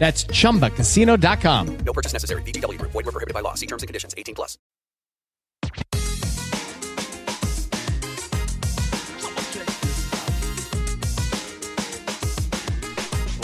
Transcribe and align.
That's 0.00 0.24
chumbacasino.com. 0.24 1.76
No 1.84 1.92
purchase 1.92 2.14
necessary. 2.14 2.42
VGW 2.42 2.78
Group. 2.78 2.92
Void 2.92 3.04
were 3.04 3.12
prohibited 3.12 3.34
by 3.34 3.42
law. 3.42 3.54
See 3.54 3.66
terms 3.66 3.82
and 3.82 3.88
conditions. 3.88 4.14
18 4.16 4.34
plus. 4.34 4.58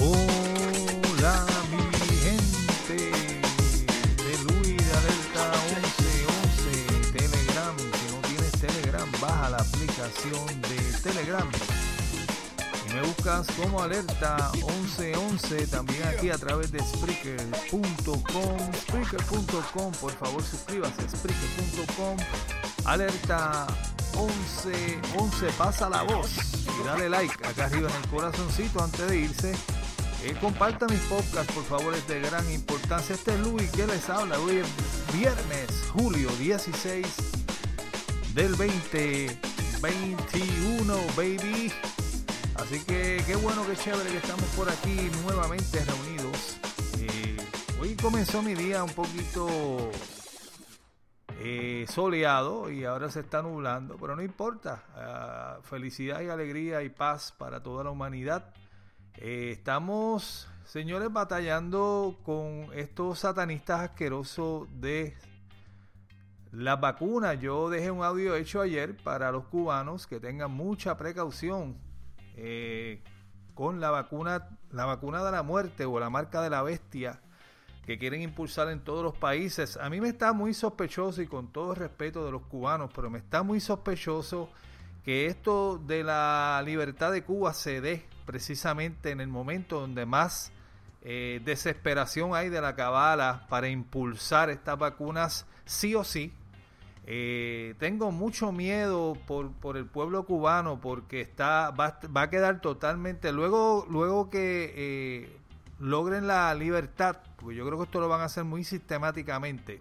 Hola 0.01 1.47
mi 1.71 1.83
gente 2.25 3.11
de 4.17 4.33
Luis 4.45 4.77
de 4.79 4.93
Alerta 4.97 5.53
1111 5.75 7.13
Telegram. 7.13 7.77
Si 7.77 8.07
no 8.15 8.19
tienes 8.29 8.53
Telegram, 8.53 9.13
baja 9.21 9.51
la 9.51 9.59
aplicación 9.59 10.63
de 10.63 10.79
Telegram. 11.03 11.51
Me 12.97 13.03
buscas 13.03 13.47
como 13.63 13.83
Alerta 13.83 14.51
1111 14.55 15.67
también 15.67 16.03
aquí 16.05 16.31
a 16.31 16.39
través 16.39 16.73
de 16.73 16.81
Spreaker.com. 16.81 18.73
Spreaker.com, 18.73 19.93
por 20.01 20.13
favor 20.13 20.43
suscríbase. 20.43 21.07
Spreaker.com. 21.07 22.17
Alerta 22.87 23.67
1111, 24.15 25.47
pasa 25.59 25.91
la 25.91 26.05
voz 26.05 26.31
y 26.65 26.71
dale 26.87 27.11
like 27.11 27.35
acá 27.47 27.67
arriba 27.67 27.91
en 27.91 27.97
el 27.97 28.09
corazoncito 28.09 28.83
antes 28.83 29.07
de 29.07 29.19
irse. 29.19 29.53
Eh, 30.25 30.35
comparta 30.41 30.87
mis 30.87 31.01
podcasts, 31.01 31.53
por 31.53 31.65
favor, 31.65 31.93
es 31.93 32.09
de 32.09 32.21
gran 32.21 32.51
importancia. 32.51 33.15
Este 33.15 33.35
es 33.35 33.41
Luis 33.41 33.71
que 33.73 33.87
les 33.87 34.09
habla. 34.09 34.39
Hoy 34.39 34.57
es 34.57 34.69
viernes, 35.13 35.69
julio 35.93 36.31
16 36.39 37.07
del 38.33 38.57
2021, 38.57 40.97
baby. 41.15 41.71
Así 42.67 42.85
que 42.85 43.23
qué 43.25 43.37
bueno, 43.37 43.65
qué 43.65 43.77
chévere 43.77 44.11
que 44.11 44.17
estamos 44.17 44.45
por 44.57 44.69
aquí 44.69 45.09
nuevamente 45.23 45.85
reunidos. 45.85 46.59
Eh, 46.99 47.37
hoy 47.81 47.95
comenzó 47.95 48.43
mi 48.43 48.55
día 48.55 48.83
un 48.83 48.91
poquito 48.91 49.47
eh, 51.39 51.87
soleado 51.89 52.69
y 52.69 52.85
ahora 52.85 53.09
se 53.09 53.21
está 53.21 53.41
nublando, 53.41 53.97
pero 54.01 54.17
no 54.17 54.23
importa. 54.23 54.83
Ah, 54.97 55.59
felicidad 55.63 56.23
y 56.23 56.29
alegría 56.29 56.83
y 56.83 56.89
paz 56.89 57.33
para 57.39 57.63
toda 57.63 57.85
la 57.85 57.91
humanidad. 57.91 58.53
Eh, 59.15 59.51
estamos, 59.53 60.49
señores, 60.65 61.13
batallando 61.13 62.19
con 62.25 62.71
estos 62.75 63.21
satanistas 63.21 63.83
asquerosos 63.83 64.67
de 64.73 65.17
las 66.51 66.81
vacunas. 66.81 67.39
Yo 67.39 67.71
dejé 67.71 67.93
un 67.93 68.03
audio 68.03 68.35
hecho 68.35 68.61
ayer 68.61 68.97
para 68.97 69.31
los 69.31 69.45
cubanos 69.45 70.09
que 70.09 70.19
tengan 70.19 70.51
mucha 70.51 70.97
precaución 70.97 71.86
eh, 72.37 73.03
con 73.55 73.81
la 73.81 73.91
vacuna, 73.91 74.49
la 74.71 74.85
vacuna 74.85 75.25
de 75.25 75.33
la 75.33 75.43
muerte 75.43 75.85
o 75.85 75.99
la 75.99 76.11
marca 76.11 76.43
de 76.43 76.51
la 76.51 76.63
bestia 76.63 77.21
que 77.87 77.99
quieren 77.99 78.21
impulsar 78.21 78.69
en 78.69 78.81
todos 78.81 79.03
los 79.03 79.17
países. 79.17 79.77
A 79.77 79.89
mí 79.89 80.01
me 80.01 80.09
está 80.09 80.33
muy 80.33 80.53
sospechoso 80.55 81.23
y 81.23 81.27
con 81.27 81.53
todo 81.53 81.73
el 81.73 81.77
respeto 81.77 82.25
de 82.25 82.33
los 82.33 82.43
cubanos, 82.43 82.91
pero 82.95 83.09
me 83.09 83.19
está 83.19 83.43
muy 83.43 83.61
sospechoso 83.61 84.51
que 85.05 85.27
esto 85.27 85.79
de 85.79 86.03
la 86.03 86.61
libertad 86.67 87.13
de 87.13 87.23
Cuba 87.23 87.55
se 87.55 87.81
dé 87.81 88.05
precisamente 88.27 89.13
en 89.13 89.21
el 89.21 89.29
momento 89.29 89.81
donde 89.81 90.05
más 90.05 90.51
eh, 91.03 91.41
desesperación 91.45 92.35
hay 92.35 92.49
de 92.49 92.61
la 92.61 92.75
cabala 92.75 93.47
para 93.49 93.69
impulsar 93.69 94.51
estas 94.51 94.77
vacunas 94.77 95.47
sí 95.65 95.95
o 95.95 96.03
sí. 96.03 96.35
Eh, 97.09 97.75
tengo 97.79 98.11
mucho 98.11 98.51
miedo 98.51 99.17
por, 99.29 99.53
por, 99.53 99.77
el 99.77 99.87
pueblo 99.87 100.25
cubano 100.25 100.81
porque 100.81 101.21
está 101.21 101.71
va, 101.71 102.01
va 102.15 102.23
a 102.23 102.31
quedar 102.31 102.61
totalmente 102.61 103.31
luego 103.31 103.87
luego 103.89 104.29
que 104.29 104.73
eh, 104.75 105.39
logren 105.79 106.27
la 106.27 106.53
libertad 106.57 107.19
porque 107.37 107.55
yo 107.55 107.65
creo 107.65 107.79
que 107.79 107.85
esto 107.85 108.01
lo 108.01 108.09
van 108.09 108.23
a 108.23 108.25
hacer 108.25 108.43
muy 108.43 108.65
sistemáticamente 108.65 109.81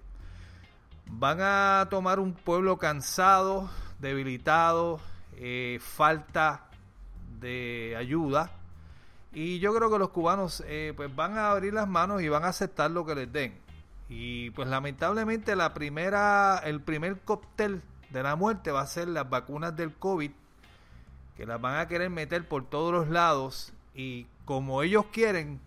van 1.08 1.40
a 1.42 1.88
tomar 1.90 2.20
un 2.20 2.34
pueblo 2.34 2.78
cansado 2.78 3.72
debilitado 3.98 5.00
eh, 5.38 5.80
falta 5.82 6.66
de 7.40 7.96
ayuda 7.98 8.52
y 9.34 9.58
yo 9.58 9.74
creo 9.74 9.90
que 9.90 9.98
los 9.98 10.10
cubanos 10.10 10.64
eh, 10.68 10.94
pues 10.96 11.14
van 11.16 11.40
a 11.40 11.50
abrir 11.50 11.74
las 11.74 11.88
manos 11.88 12.22
y 12.22 12.30
van 12.30 12.44
a 12.44 12.50
aceptar 12.50 12.92
lo 12.92 13.04
que 13.04 13.16
les 13.16 13.34
den 13.34 13.65
y 14.08 14.52
pues 14.52 14.68
lamentablemente 14.68 15.56
la 15.56 15.74
primera 15.74 16.62
el 16.64 16.82
primer 16.82 17.20
cóctel 17.22 17.82
de 18.10 18.24
la 18.24 18.36
muerte 18.36 18.72
va 18.72 18.82
a 18.82 18.88
ser 18.88 19.08
las 19.08 19.30
vacunas 19.30 19.76
del 19.76 19.94
COVID 19.94 20.32
que 21.36 21.46
las 21.46 21.60
van 21.60 21.80
a 21.80 21.88
querer 21.88 22.10
meter 22.10 22.48
por 22.48 22.70
todos 22.70 22.94
los 22.94 23.10
lados 23.10 23.74
y 23.94 24.28
como 24.46 24.84
ellos 24.84 25.06
quieren 25.12 25.60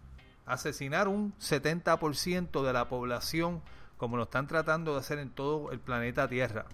asesinar 0.47 1.09
un 1.09 1.35
70% 1.41 2.65
de 2.65 2.73
la 2.73 2.89
población 2.89 3.61
como 3.97 4.17
lo 4.17 4.23
están 4.25 4.47
tratando 4.47 4.95
de 4.95 5.01
hacer 5.01 5.19
en 5.19 5.31
todo 5.31 5.73
el 5.73 5.81
planeta 5.81 6.29
Tierra. 6.29 6.65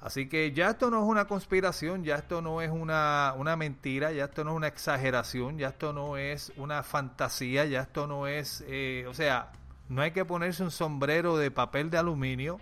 Así 0.00 0.28
que 0.28 0.52
ya 0.52 0.70
esto 0.70 0.90
no 0.90 1.02
es 1.02 1.08
una 1.08 1.26
conspiración, 1.26 2.04
ya 2.04 2.14
esto 2.14 2.40
no 2.40 2.62
es 2.62 2.70
una, 2.70 3.34
una, 3.36 3.56
mentira, 3.56 4.12
ya 4.12 4.26
esto 4.26 4.44
no 4.44 4.52
es 4.52 4.56
una 4.56 4.68
exageración, 4.68 5.58
ya 5.58 5.68
esto 5.68 5.92
no 5.92 6.16
es 6.16 6.52
una 6.56 6.84
fantasía, 6.84 7.64
ya 7.64 7.80
esto 7.80 8.06
no 8.06 8.28
es, 8.28 8.64
eh, 8.68 9.06
o 9.08 9.14
sea, 9.14 9.50
no 9.88 10.02
hay 10.02 10.10
que 10.12 10.24
ponerse 10.24 10.62
un 10.62 10.70
sombrero 10.70 11.36
de 11.36 11.50
papel 11.50 11.90
de 11.90 11.98
aluminio. 11.98 12.58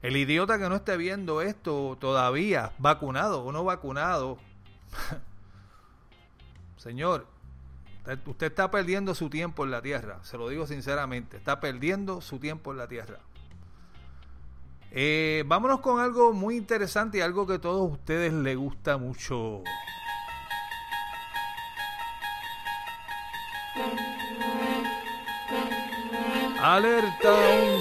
El 0.00 0.16
idiota 0.16 0.58
que 0.58 0.68
no 0.68 0.76
esté 0.76 0.96
viendo 0.96 1.42
esto 1.42 1.96
todavía, 2.00 2.72
vacunado 2.78 3.44
o 3.44 3.52
no 3.52 3.62
vacunado, 3.62 4.38
señor, 6.76 7.26
usted 8.26 8.48
está 8.48 8.70
perdiendo 8.70 9.14
su 9.14 9.30
tiempo 9.30 9.64
en 9.64 9.70
la 9.70 9.80
tierra, 9.80 10.18
se 10.24 10.36
lo 10.36 10.48
digo 10.48 10.66
sinceramente, 10.66 11.36
está 11.36 11.60
perdiendo 11.60 12.20
su 12.20 12.38
tiempo 12.40 12.72
en 12.72 12.78
la 12.78 12.88
tierra. 12.88 13.18
Eh, 14.90 15.44
vámonos 15.46 15.80
con 15.80 16.00
algo 16.00 16.32
muy 16.32 16.56
interesante 16.56 17.18
y 17.18 17.20
algo 17.20 17.46
que 17.46 17.54
a 17.54 17.60
todos 17.60 17.90
ustedes 17.90 18.32
les 18.32 18.56
gusta 18.56 18.98
mucho. 18.98 19.62
Alerta 26.64 27.32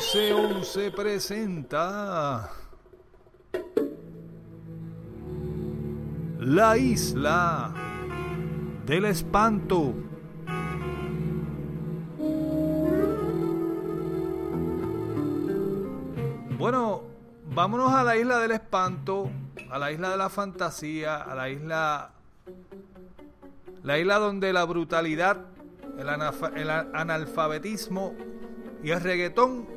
1111 0.02 0.90
presenta 0.90 2.50
La 6.40 6.76
isla 6.80 7.72
del 8.84 9.06
espanto. 9.06 9.94
Bueno, 16.58 17.04
vámonos 17.54 17.94
a 17.94 18.04
la 18.04 18.18
isla 18.18 18.40
del 18.40 18.50
espanto, 18.50 19.30
a 19.70 19.78
la 19.78 19.92
isla 19.92 20.10
de 20.10 20.18
la 20.18 20.30
fantasía, 20.30 21.18
a 21.18 21.36
la 21.36 21.50
isla 21.50 22.14
la 23.84 24.00
isla 24.00 24.18
donde 24.18 24.52
la 24.52 24.64
brutalidad, 24.64 25.38
el, 26.00 26.08
el 26.58 26.70
analfabetismo 26.72 28.16
y 28.84 28.92
el 28.92 29.00
reggaetón 29.02 29.68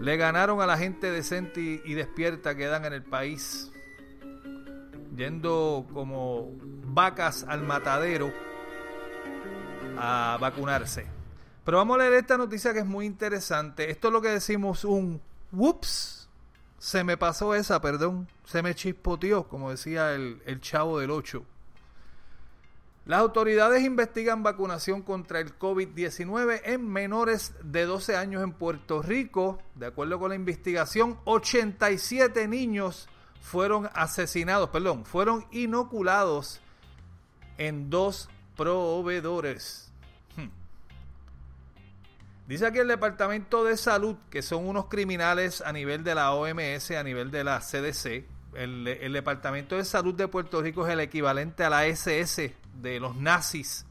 le 0.00 0.16
ganaron 0.16 0.60
a 0.60 0.66
la 0.66 0.76
gente 0.76 1.10
decente 1.10 1.82
y, 1.84 1.94
despierta 1.94 2.54
que 2.54 2.66
dan 2.66 2.84
en 2.84 2.92
el 2.92 3.02
país, 3.02 3.72
yendo 5.16 5.86
como 5.92 6.52
vacas 6.84 7.44
al 7.48 7.62
matadero 7.62 8.32
a 9.96 10.38
vacunarse. 10.40 11.06
Pero 11.64 11.78
vamos 11.78 11.96
a 11.96 11.98
leer 11.98 12.14
esta 12.14 12.38
noticia 12.38 12.72
que 12.72 12.78
es 12.80 12.86
muy 12.86 13.06
interesante. 13.06 13.90
Esto 13.90 14.08
es 14.08 14.12
lo 14.12 14.22
que 14.22 14.28
decimos 14.28 14.84
un 14.84 15.20
whoops. 15.52 16.28
Se 16.78 17.02
me 17.02 17.16
pasó 17.16 17.54
esa, 17.54 17.80
perdón. 17.80 18.28
Se 18.44 18.62
me 18.62 18.74
chispoteó, 18.74 19.48
como 19.48 19.70
decía 19.70 20.14
el, 20.14 20.40
el 20.46 20.60
chavo 20.60 21.00
del 21.00 21.10
8. 21.10 21.44
Las 23.08 23.20
autoridades 23.20 23.82
investigan 23.84 24.42
vacunación 24.42 25.00
contra 25.00 25.40
el 25.40 25.58
COVID-19 25.58 26.60
en 26.64 26.86
menores 26.86 27.54
de 27.62 27.86
12 27.86 28.14
años 28.14 28.42
en 28.42 28.52
Puerto 28.52 29.00
Rico. 29.00 29.62
De 29.76 29.86
acuerdo 29.86 30.18
con 30.18 30.28
la 30.28 30.34
investigación, 30.34 31.18
87 31.24 32.46
niños 32.48 33.08
fueron 33.40 33.88
asesinados, 33.94 34.68
perdón, 34.68 35.06
fueron 35.06 35.46
inoculados 35.52 36.60
en 37.56 37.88
dos 37.88 38.28
proveedores. 38.58 39.90
Hmm. 40.36 40.50
Dice 42.46 42.66
aquí 42.66 42.76
el 42.76 42.88
Departamento 42.88 43.64
de 43.64 43.78
Salud 43.78 44.16
que 44.28 44.42
son 44.42 44.68
unos 44.68 44.84
criminales 44.84 45.62
a 45.62 45.72
nivel 45.72 46.04
de 46.04 46.14
la 46.14 46.34
OMS, 46.34 46.90
a 46.90 47.02
nivel 47.02 47.30
de 47.30 47.42
la 47.42 47.60
CDC. 47.60 48.26
El, 48.52 48.86
el 48.86 49.12
Departamento 49.14 49.78
de 49.78 49.86
Salud 49.86 50.14
de 50.14 50.28
Puerto 50.28 50.60
Rico 50.60 50.86
es 50.86 50.92
el 50.92 51.00
equivalente 51.00 51.64
a 51.64 51.70
la 51.70 51.86
SS 51.86 52.67
de 52.80 53.00
los 53.00 53.16
nazis 53.16 53.86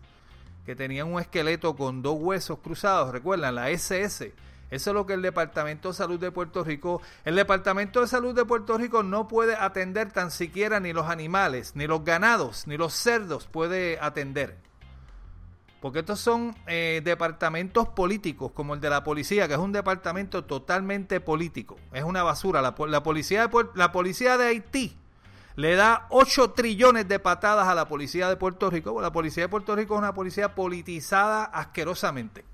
que 0.65 0.75
tenían 0.75 1.11
un 1.13 1.21
esqueleto 1.21 1.75
con 1.75 2.01
dos 2.01 2.17
huesos 2.19 2.59
cruzados, 2.59 3.11
recuerdan, 3.11 3.55
la 3.55 3.69
SS. 3.69 4.33
Eso 4.69 4.89
es 4.89 4.93
lo 4.93 5.05
que 5.05 5.13
el 5.13 5.21
Departamento 5.21 5.87
de 5.87 5.93
Salud 5.93 6.19
de 6.19 6.29
Puerto 6.29 6.61
Rico, 6.61 7.01
el 7.23 7.35
Departamento 7.35 8.01
de 8.01 8.07
Salud 8.07 8.35
de 8.35 8.43
Puerto 8.43 8.77
Rico 8.77 9.01
no 9.01 9.29
puede 9.29 9.55
atender 9.55 10.11
tan 10.11 10.29
siquiera 10.29 10.81
ni 10.81 10.91
los 10.91 11.07
animales, 11.07 11.71
ni 11.75 11.87
los 11.87 12.03
ganados, 12.03 12.67
ni 12.67 12.75
los 12.75 12.93
cerdos 12.93 13.47
puede 13.47 13.97
atender. 14.01 14.57
Porque 15.79 15.99
estos 15.99 16.19
son 16.19 16.53
eh, 16.65 17.01
departamentos 17.01 17.87
políticos, 17.87 18.51
como 18.51 18.73
el 18.73 18.81
de 18.81 18.89
la 18.89 19.05
policía, 19.05 19.47
que 19.47 19.53
es 19.53 19.59
un 19.59 19.71
departamento 19.71 20.43
totalmente 20.43 21.21
político. 21.21 21.77
Es 21.93 22.03
una 22.03 22.23
basura. 22.23 22.61
La, 22.61 22.75
la 22.87 23.03
policía, 23.03 23.47
de, 23.47 23.65
la 23.75 23.93
policía 23.93 24.37
de 24.37 24.47
Haití 24.47 24.97
le 25.57 25.75
da 25.75 26.05
8 26.09 26.51
trillones 26.51 27.07
de 27.07 27.17
patadas 27.17 27.67
a 27.67 27.73
la 27.73 27.87
policía 27.87 28.29
de 28.29 28.35
Puerto 28.35 28.69
Rico. 28.69 29.01
La 29.01 29.11
policía 29.11 29.43
de 29.43 29.49
Puerto 29.49 29.75
Rico 29.75 29.95
es 29.95 29.97
una 29.97 30.13
policía 30.13 30.53
politizada 30.53 31.45
asquerosamente. 31.45 32.45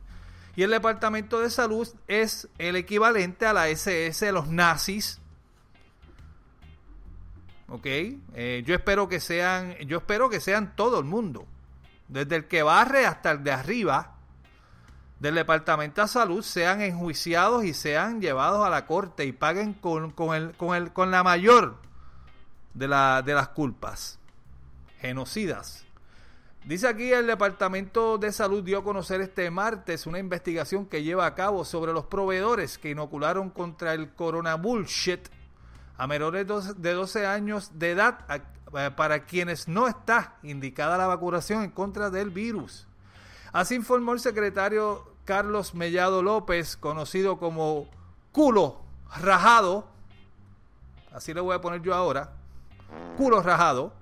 Y 0.56 0.64
el 0.64 0.72
Departamento 0.72 1.42
de 1.42 1.50
Salud 1.50 1.86
es 2.08 2.48
el 2.58 2.78
equivalente 2.78 3.46
a 3.46 3.52
la 3.52 3.68
SS 3.68 4.26
de 4.26 4.32
los 4.32 4.48
nazis. 4.48 5.20
¿Ok? 7.68 7.86
Eh, 7.86 8.64
yo 8.66 8.74
espero 8.74 9.10
que 9.10 9.20
sean, 9.20 9.76
yo 9.80 9.98
espero 9.98 10.30
que 10.30 10.40
sean 10.40 10.74
todo 10.74 10.98
el 10.98 11.06
mundo. 11.06 11.46
Desde 12.08 12.38
el 12.38 12.46
que 12.46 12.64
barre 12.64 13.06
hasta 13.06 13.32
el 13.32 13.44
de 13.44 13.52
arriba 13.52 14.16
del 15.20 15.36
Departamento 15.36 16.02
de 16.02 16.08
Salud 16.08 16.42
sean 16.42 16.80
enjuiciados 16.80 17.66
y 17.66 17.74
sean 17.74 18.22
llevados 18.22 18.66
a 18.66 18.70
la 18.70 18.86
corte 18.86 19.26
y 19.26 19.34
paguen 19.34 19.74
con, 19.74 20.12
con, 20.12 20.34
el, 20.34 20.54
con, 20.54 20.74
el, 20.74 20.94
con 20.94 21.12
la 21.12 21.22
mayor 21.22 21.84
de, 22.74 22.88
de 22.88 23.34
las 23.34 23.50
culpas. 23.50 24.20
Genocidas. 25.00 25.86
Dice 26.66 26.88
aquí 26.88 27.12
el 27.12 27.28
Departamento 27.28 28.18
de 28.18 28.32
Salud 28.32 28.64
dio 28.64 28.80
a 28.80 28.84
conocer 28.86 29.20
este 29.20 29.52
martes 29.52 30.08
una 30.08 30.18
investigación 30.18 30.86
que 30.86 31.04
lleva 31.04 31.26
a 31.26 31.36
cabo 31.36 31.66
sobre 31.66 31.92
los 31.92 32.06
proveedores 32.06 32.78
que 32.78 32.92
inocularon 32.92 33.50
contra 33.50 33.94
el 33.94 34.14
corona 34.14 34.56
bullshit 34.56 35.28
a 35.98 36.08
menores 36.08 36.48
de 36.82 36.94
12 36.94 37.26
años 37.28 37.72
de 37.78 37.92
edad 37.92 38.20
eh, 38.30 38.92
para 38.96 39.26
quienes 39.26 39.68
no 39.68 39.88
está 39.88 40.38
indicada 40.42 40.98
la 40.98 41.08
vacunación 41.08 41.64
en 41.64 41.72
contra 41.72 42.10
del 42.10 42.30
virus. 42.30 42.88
Así 43.52 43.76
informó 43.76 44.14
el 44.14 44.22
secretario 44.22 45.04
Carlos 45.26 45.76
Mellado 45.76 46.24
López, 46.24 46.78
conocido 46.78 47.38
como 47.38 47.88
culo 48.32 48.82
rajado, 49.22 49.88
así 51.14 51.34
le 51.34 51.42
voy 51.42 51.56
a 51.56 51.62
poner 51.62 51.82
yo 51.82 51.94
ahora, 51.94 52.32
culo 53.18 53.42
rajado. 53.42 53.94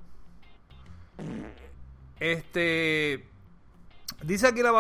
Este 2.20 3.28
dice 4.24 4.48
aquí 4.48 4.62
la, 4.62 4.72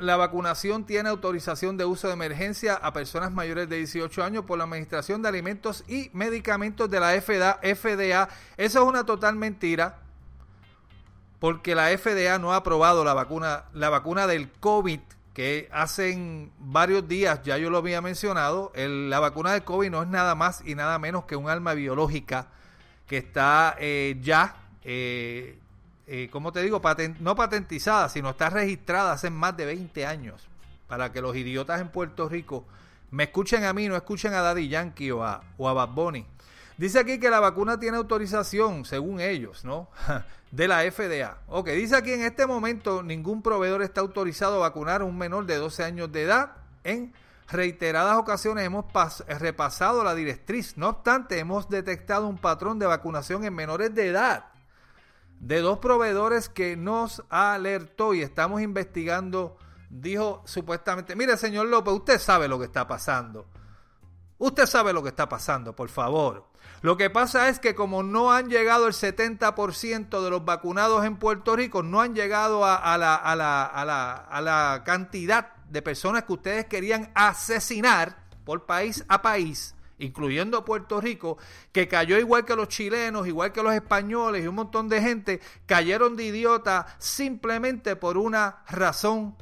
la, 0.00 0.16
vacunación 0.16 0.84
tiene 0.84 1.08
autorización 1.08 1.76
de 1.76 1.84
uso 1.84 2.08
de 2.08 2.14
emergencia 2.14 2.74
a 2.74 2.92
personas 2.92 3.32
mayores 3.32 3.68
de 3.68 3.76
18 3.76 4.22
años 4.22 4.44
por 4.44 4.58
la 4.58 4.64
Administración 4.64 5.22
de 5.22 5.28
Alimentos 5.28 5.84
y 5.88 6.10
Medicamentos 6.12 6.90
de 6.90 7.00
la 7.00 7.20
FDA. 7.20 7.58
FDA. 7.62 8.28
Eso 8.56 8.82
es 8.82 8.86
una 8.86 9.04
total 9.04 9.36
mentira. 9.36 10.00
Porque 11.38 11.74
la 11.74 11.88
FDA 11.96 12.38
no 12.38 12.52
ha 12.52 12.56
aprobado 12.56 13.04
la 13.04 13.12
vacuna, 13.12 13.64
la 13.74 13.90
vacuna 13.90 14.26
del 14.26 14.50
COVID 14.50 15.00
que 15.34 15.68
hacen 15.70 16.50
varios 16.58 17.06
días, 17.08 17.42
ya 17.42 17.58
yo 17.58 17.68
lo 17.68 17.76
había 17.76 18.00
mencionado, 18.00 18.72
la 18.74 19.20
vacuna 19.20 19.52
del 19.52 19.64
COVID 19.64 19.90
no 19.90 20.02
es 20.02 20.08
nada 20.08 20.34
más 20.34 20.62
y 20.64 20.74
nada 20.74 20.98
menos 20.98 21.26
que 21.26 21.36
un 21.36 21.50
arma 21.50 21.74
biológica 21.74 22.48
que 23.06 23.18
está 23.18 23.76
eh, 23.78 24.18
ya, 24.20 24.56
eh, 24.84 25.58
eh, 26.06 26.28
como 26.30 26.52
te 26.52 26.62
digo, 26.62 26.80
no 27.20 27.36
patentizada, 27.36 28.08
sino 28.08 28.30
está 28.30 28.50
registrada 28.50 29.12
hace 29.12 29.30
más 29.30 29.56
de 29.56 29.66
20 29.66 30.06
años. 30.06 30.48
Para 30.88 31.12
que 31.12 31.20
los 31.20 31.34
idiotas 31.36 31.80
en 31.80 31.88
Puerto 31.88 32.28
Rico 32.28 32.64
me 33.10 33.24
escuchen 33.24 33.64
a 33.64 33.72
mí, 33.72 33.88
no 33.88 33.96
escuchen 33.96 34.34
a 34.34 34.40
Daddy 34.40 34.68
Yankee 34.68 35.10
o 35.10 35.24
a, 35.24 35.42
o 35.58 35.68
a 35.68 35.72
Bad 35.72 35.88
Bunny. 35.90 36.26
Dice 36.76 36.98
aquí 36.98 37.18
que 37.18 37.30
la 37.30 37.40
vacuna 37.40 37.80
tiene 37.80 37.96
autorización, 37.96 38.84
según 38.84 39.20
ellos, 39.20 39.64
¿no? 39.64 39.88
De 40.50 40.68
la 40.68 40.80
FDA. 40.90 41.38
Ok, 41.48 41.70
dice 41.70 41.96
aquí 41.96 42.12
en 42.12 42.22
este 42.22 42.46
momento 42.46 43.02
ningún 43.02 43.42
proveedor 43.42 43.82
está 43.82 44.00
autorizado 44.00 44.56
a 44.56 44.68
vacunar 44.68 45.00
a 45.00 45.04
un 45.04 45.18
menor 45.18 45.46
de 45.46 45.56
12 45.56 45.82
años 45.82 46.12
de 46.12 46.22
edad 46.22 46.52
en 46.84 47.12
reiteradas 47.48 48.16
ocasiones 48.16 48.64
hemos 48.64 48.86
repasado 49.26 50.02
la 50.04 50.14
directriz. 50.14 50.76
No 50.76 50.88
obstante, 50.88 51.38
hemos 51.38 51.68
detectado 51.68 52.26
un 52.26 52.38
patrón 52.38 52.78
de 52.78 52.86
vacunación 52.86 53.44
en 53.44 53.54
menores 53.54 53.94
de 53.94 54.08
edad 54.08 54.46
de 55.40 55.60
dos 55.60 55.78
proveedores 55.78 56.48
que 56.48 56.76
nos 56.76 57.22
alertó 57.28 58.14
y 58.14 58.22
estamos 58.22 58.62
investigando. 58.62 59.58
Dijo 59.88 60.42
supuestamente, 60.46 61.14
mire 61.14 61.36
señor 61.36 61.66
López, 61.66 61.94
usted 61.94 62.18
sabe 62.18 62.48
lo 62.48 62.58
que 62.58 62.64
está 62.64 62.86
pasando. 62.86 63.46
Usted 64.38 64.66
sabe 64.66 64.92
lo 64.92 65.02
que 65.02 65.08
está 65.10 65.28
pasando, 65.28 65.74
por 65.74 65.88
favor. 65.88 66.48
Lo 66.82 66.96
que 66.96 67.08
pasa 67.08 67.48
es 67.48 67.58
que 67.58 67.74
como 67.74 68.02
no 68.02 68.32
han 68.32 68.50
llegado 68.50 68.86
el 68.86 68.92
70% 68.92 70.22
de 70.22 70.30
los 70.30 70.44
vacunados 70.44 71.04
en 71.04 71.16
Puerto 71.16 71.56
Rico, 71.56 71.82
no 71.82 72.02
han 72.02 72.14
llegado 72.14 72.64
a, 72.64 72.98
la, 72.98 74.82
cantidad 74.84 75.52
de 75.68 75.82
personas 75.82 76.24
que 76.24 76.32
ustedes 76.32 76.66
querían 76.66 77.10
asesinar 77.14 78.24
por 78.44 78.66
país 78.66 79.04
a 79.08 79.22
país, 79.22 79.74
incluyendo 79.98 80.64
Puerto 80.64 81.00
Rico, 81.00 81.38
que 81.72 81.88
cayó 81.88 82.18
igual 82.18 82.44
que 82.44 82.56
los 82.56 82.68
chilenos, 82.68 83.26
igual 83.26 83.52
que 83.52 83.62
los 83.62 83.74
españoles 83.74 84.44
y 84.44 84.46
un 84.46 84.54
montón 84.54 84.88
de 84.88 85.02
gente, 85.02 85.40
cayeron 85.66 86.16
de 86.16 86.24
idiota 86.24 86.86
simplemente 86.98 87.96
por 87.96 88.16
una 88.16 88.62
razón 88.68 89.36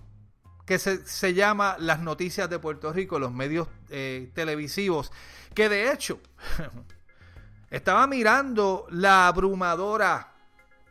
que 0.64 0.78
se, 0.78 1.07
se 1.07 1.35
llama 1.35 1.76
las 1.78 2.00
noticias 2.00 2.49
de 2.49 2.59
Puerto 2.59 2.93
Rico, 2.93 3.19
los 3.19 3.33
medios 3.33 3.69
eh, 3.90 4.31
televisivos, 4.35 5.12
que 5.54 5.69
de 5.69 5.93
hecho 5.93 6.21
estaba 7.71 8.07
mirando 8.07 8.87
la 8.90 9.28
abrumadora 9.28 10.34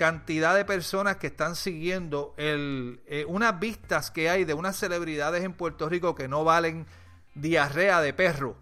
cantidad 0.03 0.53
de 0.53 0.65
personas 0.65 1.15
que 1.15 1.27
están 1.27 1.55
siguiendo 1.55 2.33
el, 2.35 3.01
eh, 3.07 3.23
unas 3.25 3.57
vistas 3.57 4.11
que 4.11 4.29
hay 4.29 4.43
de 4.43 4.53
unas 4.53 4.75
celebridades 4.75 5.45
en 5.45 5.53
Puerto 5.53 5.87
Rico 5.87 6.13
que 6.13 6.27
no 6.27 6.43
valen 6.43 6.85
diarrea 7.35 8.01
de 8.01 8.11
perro. 8.11 8.57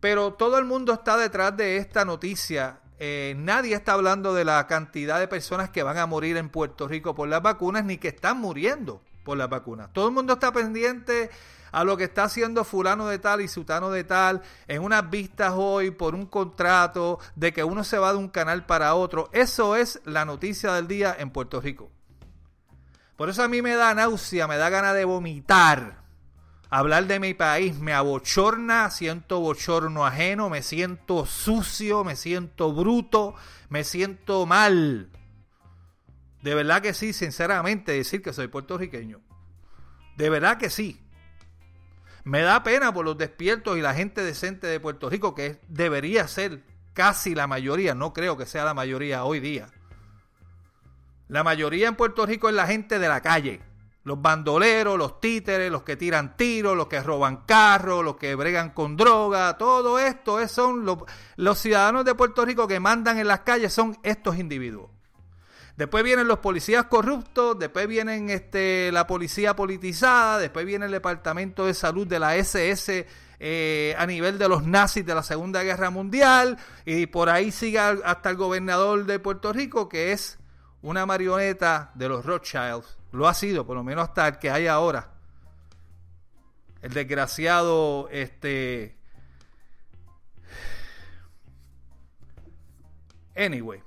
Pero 0.00 0.32
todo 0.32 0.56
el 0.56 0.64
mundo 0.64 0.94
está 0.94 1.18
detrás 1.18 1.54
de 1.58 1.76
esta 1.76 2.06
noticia. 2.06 2.80
Eh, 2.98 3.34
nadie 3.36 3.74
está 3.74 3.92
hablando 3.92 4.32
de 4.32 4.46
la 4.46 4.66
cantidad 4.66 5.20
de 5.20 5.28
personas 5.28 5.68
que 5.68 5.82
van 5.82 5.98
a 5.98 6.06
morir 6.06 6.38
en 6.38 6.48
Puerto 6.48 6.88
Rico 6.88 7.14
por 7.14 7.28
las 7.28 7.42
vacunas 7.42 7.84
ni 7.84 7.98
que 7.98 8.08
están 8.08 8.38
muriendo 8.38 9.02
por 9.24 9.36
las 9.36 9.50
vacunas. 9.50 9.92
Todo 9.92 10.08
el 10.08 10.14
mundo 10.14 10.32
está 10.32 10.52
pendiente 10.52 11.28
a 11.72 11.84
lo 11.84 11.96
que 11.96 12.04
está 12.04 12.24
haciendo 12.24 12.64
fulano 12.64 13.08
de 13.08 13.18
tal 13.18 13.40
y 13.40 13.48
sutano 13.48 13.90
de 13.90 14.04
tal 14.04 14.42
en 14.68 14.82
unas 14.82 15.10
vistas 15.10 15.54
hoy 15.56 15.90
por 15.90 16.14
un 16.14 16.26
contrato 16.26 17.18
de 17.34 17.52
que 17.52 17.64
uno 17.64 17.82
se 17.82 17.98
va 17.98 18.12
de 18.12 18.18
un 18.18 18.28
canal 18.28 18.66
para 18.66 18.94
otro. 18.94 19.30
Eso 19.32 19.74
es 19.74 20.00
la 20.04 20.24
noticia 20.24 20.72
del 20.74 20.86
día 20.86 21.16
en 21.18 21.30
Puerto 21.30 21.60
Rico. 21.60 21.90
Por 23.16 23.28
eso 23.28 23.42
a 23.42 23.48
mí 23.48 23.62
me 23.62 23.74
da 23.74 23.94
náusea, 23.94 24.46
me 24.46 24.56
da 24.56 24.68
ganas 24.68 24.94
de 24.94 25.04
vomitar. 25.04 26.02
Hablar 26.70 27.06
de 27.06 27.20
mi 27.20 27.34
país 27.34 27.78
me 27.78 27.92
abochorna, 27.92 28.90
siento 28.90 29.40
bochorno 29.40 30.06
ajeno, 30.06 30.48
me 30.48 30.62
siento 30.62 31.26
sucio, 31.26 32.02
me 32.02 32.16
siento 32.16 32.72
bruto, 32.72 33.34
me 33.68 33.84
siento 33.84 34.46
mal. 34.46 35.10
De 36.42 36.54
verdad 36.54 36.82
que 36.82 36.94
sí, 36.94 37.12
sinceramente, 37.12 37.92
decir 37.92 38.22
que 38.22 38.32
soy 38.32 38.48
puertorriqueño. 38.48 39.20
De 40.16 40.30
verdad 40.30 40.58
que 40.58 40.70
sí. 40.70 40.98
Me 42.24 42.42
da 42.42 42.62
pena 42.62 42.94
por 42.94 43.04
los 43.04 43.18
despiertos 43.18 43.76
y 43.76 43.80
la 43.80 43.94
gente 43.94 44.22
decente 44.22 44.66
de 44.68 44.78
Puerto 44.78 45.10
Rico, 45.10 45.34
que 45.34 45.60
debería 45.68 46.28
ser 46.28 46.62
casi 46.92 47.34
la 47.34 47.46
mayoría, 47.46 47.94
no 47.94 48.12
creo 48.12 48.36
que 48.36 48.46
sea 48.46 48.64
la 48.64 48.74
mayoría 48.74 49.24
hoy 49.24 49.40
día. 49.40 49.66
La 51.28 51.42
mayoría 51.42 51.88
en 51.88 51.96
Puerto 51.96 52.24
Rico 52.26 52.48
es 52.48 52.54
la 52.54 52.66
gente 52.66 52.98
de 52.98 53.08
la 53.08 53.20
calle, 53.20 53.60
Los 54.04 54.20
bandoleros, 54.20 54.98
los 54.98 55.20
títeres, 55.20 55.70
los 55.70 55.82
que 55.84 55.96
tiran 55.96 56.36
tiros, 56.36 56.76
los 56.76 56.88
que 56.88 57.00
roban 57.00 57.44
carros, 57.46 58.04
los 58.04 58.16
que 58.16 58.34
bregan 58.34 58.70
con 58.70 58.96
droga, 58.96 59.56
todo 59.56 59.98
esto 59.98 60.46
son 60.48 60.84
los, 60.84 60.98
los 61.36 61.58
ciudadanos 61.58 62.04
de 62.04 62.14
Puerto 62.14 62.44
Rico 62.44 62.66
que 62.66 62.80
mandan 62.80 63.18
en 63.18 63.28
las 63.28 63.40
calles, 63.40 63.72
son 63.72 63.96
estos 64.02 64.36
individuos. 64.38 64.90
Después 65.76 66.04
vienen 66.04 66.28
los 66.28 66.38
policías 66.38 66.84
corruptos, 66.84 67.58
después 67.58 67.88
vienen 67.88 68.30
este, 68.30 68.90
la 68.92 69.06
policía 69.06 69.56
politizada, 69.56 70.38
después 70.38 70.66
viene 70.66 70.86
el 70.86 70.92
Departamento 70.92 71.66
de 71.66 71.74
Salud 71.74 72.06
de 72.06 72.18
la 72.18 72.36
SS 72.36 73.06
eh, 73.40 73.94
a 73.98 74.06
nivel 74.06 74.38
de 74.38 74.48
los 74.48 74.64
nazis 74.64 75.04
de 75.04 75.14
la 75.14 75.22
Segunda 75.22 75.62
Guerra 75.62 75.90
Mundial, 75.90 76.58
y 76.84 77.06
por 77.06 77.30
ahí 77.30 77.50
sigue 77.50 77.78
hasta 77.78 78.30
el 78.30 78.36
gobernador 78.36 79.06
de 79.06 79.18
Puerto 79.18 79.52
Rico, 79.52 79.88
que 79.88 80.12
es 80.12 80.38
una 80.82 81.06
marioneta 81.06 81.90
de 81.94 82.08
los 82.08 82.24
Rothschilds 82.24 83.02
lo 83.12 83.28
ha 83.28 83.34
sido, 83.34 83.66
por 83.66 83.76
lo 83.76 83.84
menos 83.84 84.08
hasta 84.08 84.26
el 84.26 84.38
que 84.38 84.50
hay 84.50 84.66
ahora. 84.66 85.10
El 86.80 86.92
desgraciado, 86.92 88.08
este... 88.10 88.96
Anyway. 93.36 93.82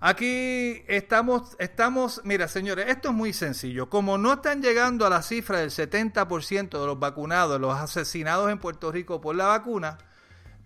Aquí 0.00 0.84
estamos, 0.86 1.56
estamos, 1.58 2.20
mira 2.24 2.46
señores, 2.46 2.86
esto 2.88 3.08
es 3.08 3.14
muy 3.14 3.32
sencillo. 3.32 3.88
Como 3.90 4.16
no 4.16 4.34
están 4.34 4.62
llegando 4.62 5.04
a 5.04 5.10
la 5.10 5.22
cifra 5.22 5.58
del 5.58 5.70
70% 5.70 6.80
de 6.80 6.86
los 6.86 7.00
vacunados, 7.00 7.60
los 7.60 7.74
asesinados 7.74 8.50
en 8.50 8.58
Puerto 8.58 8.92
Rico 8.92 9.20
por 9.20 9.34
la 9.34 9.46
vacuna, 9.46 9.98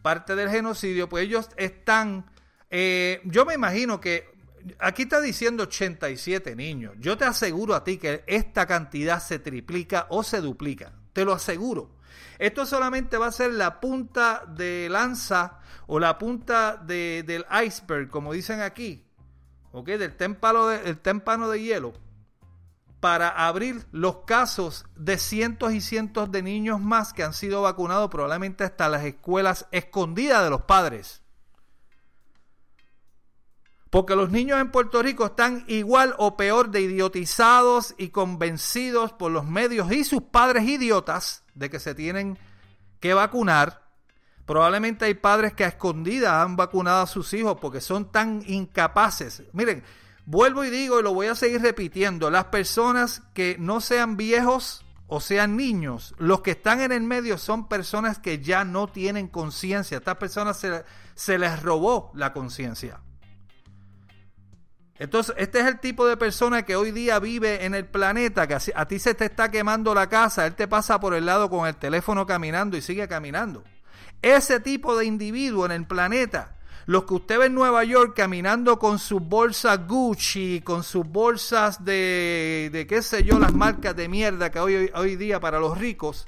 parte 0.02 0.36
del 0.36 0.50
genocidio, 0.50 1.08
pues 1.08 1.24
ellos 1.24 1.48
están, 1.56 2.26
eh, 2.70 3.22
yo 3.24 3.46
me 3.46 3.54
imagino 3.54 4.00
que 4.00 4.32
Aquí 4.78 5.02
está 5.02 5.20
diciendo 5.20 5.64
87 5.64 6.54
niños. 6.54 6.94
Yo 6.98 7.18
te 7.18 7.24
aseguro 7.24 7.74
a 7.74 7.84
ti 7.84 7.98
que 7.98 8.22
esta 8.26 8.66
cantidad 8.66 9.20
se 9.20 9.38
triplica 9.38 10.06
o 10.10 10.22
se 10.22 10.40
duplica. 10.40 10.92
Te 11.12 11.24
lo 11.24 11.32
aseguro. 11.32 11.90
Esto 12.38 12.66
solamente 12.66 13.18
va 13.18 13.26
a 13.26 13.32
ser 13.32 13.52
la 13.52 13.80
punta 13.80 14.44
de 14.46 14.88
lanza 14.90 15.58
o 15.86 15.98
la 15.98 16.18
punta 16.18 16.76
del 16.76 17.44
iceberg, 17.64 18.08
como 18.08 18.32
dicen 18.32 18.60
aquí, 18.60 19.04
¿ok? 19.72 19.86
Del 19.86 20.16
témpano 20.16 20.68
de, 20.68 20.94
témpano 20.94 21.48
de 21.48 21.62
hielo, 21.62 21.92
para 23.00 23.28
abrir 23.28 23.84
los 23.90 24.18
casos 24.18 24.86
de 24.94 25.18
cientos 25.18 25.72
y 25.72 25.80
cientos 25.80 26.30
de 26.30 26.42
niños 26.42 26.80
más 26.80 27.12
que 27.12 27.24
han 27.24 27.32
sido 27.32 27.62
vacunados 27.62 28.08
probablemente 28.10 28.62
hasta 28.62 28.88
las 28.88 29.04
escuelas 29.04 29.66
escondidas 29.72 30.44
de 30.44 30.50
los 30.50 30.62
padres. 30.62 31.22
Porque 33.90 34.16
los 34.16 34.30
niños 34.30 34.60
en 34.60 34.70
Puerto 34.70 35.02
Rico 35.02 35.26
están 35.26 35.64
igual 35.66 36.14
o 36.16 36.36
peor 36.36 36.70
de 36.70 36.80
idiotizados 36.80 37.94
y 37.98 38.08
convencidos 38.08 39.12
por 39.12 39.32
los 39.32 39.44
medios 39.44 39.92
y 39.92 40.04
sus 40.04 40.22
padres 40.22 40.62
idiotas 40.62 41.44
de 41.54 41.68
que 41.68 41.78
se 41.78 41.94
tienen 41.94 42.38
que 43.00 43.12
vacunar. 43.12 43.81
Probablemente 44.52 45.06
hay 45.06 45.14
padres 45.14 45.54
que 45.54 45.64
a 45.64 45.68
escondidas 45.68 46.30
han 46.30 46.56
vacunado 46.56 47.00
a 47.00 47.06
sus 47.06 47.32
hijos 47.32 47.56
porque 47.58 47.80
son 47.80 48.12
tan 48.12 48.42
incapaces. 48.46 49.44
Miren, 49.54 49.82
vuelvo 50.26 50.62
y 50.62 50.68
digo 50.68 51.00
y 51.00 51.02
lo 51.02 51.14
voy 51.14 51.28
a 51.28 51.34
seguir 51.34 51.62
repitiendo, 51.62 52.30
las 52.30 52.44
personas 52.44 53.22
que 53.32 53.56
no 53.58 53.80
sean 53.80 54.18
viejos 54.18 54.84
o 55.06 55.22
sean 55.22 55.56
niños, 55.56 56.14
los 56.18 56.42
que 56.42 56.50
están 56.50 56.82
en 56.82 56.92
el 56.92 57.00
medio 57.00 57.38
son 57.38 57.66
personas 57.66 58.18
que 58.18 58.40
ya 58.40 58.66
no 58.66 58.88
tienen 58.88 59.26
conciencia. 59.26 59.96
Estas 59.96 60.16
personas 60.16 60.58
se, 60.58 60.84
se 61.14 61.38
les 61.38 61.62
robó 61.62 62.10
la 62.12 62.34
conciencia. 62.34 63.00
Entonces, 64.98 65.34
este 65.38 65.60
es 65.60 65.66
el 65.66 65.80
tipo 65.80 66.06
de 66.06 66.18
persona 66.18 66.66
que 66.66 66.76
hoy 66.76 66.90
día 66.90 67.18
vive 67.20 67.64
en 67.64 67.74
el 67.74 67.86
planeta, 67.86 68.46
que 68.46 68.58
a 68.74 68.86
ti 68.86 68.98
se 68.98 69.14
te 69.14 69.24
está 69.24 69.50
quemando 69.50 69.94
la 69.94 70.10
casa, 70.10 70.44
él 70.44 70.54
te 70.54 70.68
pasa 70.68 71.00
por 71.00 71.14
el 71.14 71.24
lado 71.24 71.48
con 71.48 71.66
el 71.66 71.76
teléfono 71.76 72.26
caminando 72.26 72.76
y 72.76 72.82
sigue 72.82 73.08
caminando. 73.08 73.64
Ese 74.22 74.60
tipo 74.60 74.96
de 74.96 75.04
individuo 75.04 75.66
en 75.66 75.72
el 75.72 75.86
planeta, 75.86 76.56
los 76.86 77.04
que 77.04 77.14
usted 77.14 77.38
ve 77.38 77.46
en 77.46 77.54
Nueva 77.54 77.84
York 77.84 78.14
caminando 78.16 78.78
con 78.78 78.98
sus 78.98 79.20
bolsas 79.20 79.86
Gucci, 79.86 80.62
con 80.62 80.82
sus 80.82 81.06
bolsas 81.06 81.84
de, 81.84 82.70
de 82.72 82.86
qué 82.86 83.02
sé 83.02 83.24
yo, 83.24 83.38
las 83.38 83.52
marcas 83.52 83.94
de 83.94 84.08
mierda 84.08 84.50
que 84.50 84.60
hoy, 84.60 84.90
hoy 84.94 85.16
día 85.16 85.40
para 85.40 85.60
los 85.60 85.76
ricos, 85.76 86.26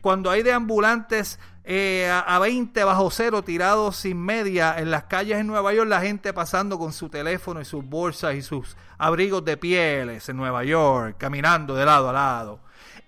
cuando 0.00 0.30
hay 0.30 0.42
de 0.42 0.52
ambulantes 0.52 1.38
eh, 1.64 2.08
a, 2.08 2.38
20 2.38 2.84
bajo 2.84 3.10
cero 3.10 3.42
tirados 3.42 3.96
sin 3.96 4.24
media 4.24 4.78
en 4.78 4.92
las 4.92 5.04
calles 5.04 5.38
en 5.38 5.48
Nueva 5.48 5.74
York, 5.74 5.88
la 5.88 6.00
gente 6.00 6.32
pasando 6.32 6.78
con 6.78 6.92
su 6.92 7.08
teléfono 7.08 7.60
y 7.60 7.64
sus 7.64 7.84
bolsas 7.84 8.36
y 8.36 8.42
sus 8.42 8.76
abrigos 8.98 9.44
de 9.44 9.56
pieles 9.56 10.28
en 10.28 10.36
Nueva 10.36 10.62
York, 10.62 11.16
caminando 11.18 11.74
de 11.74 11.84
lado 11.84 12.08
a 12.08 12.12
lado. 12.12 12.60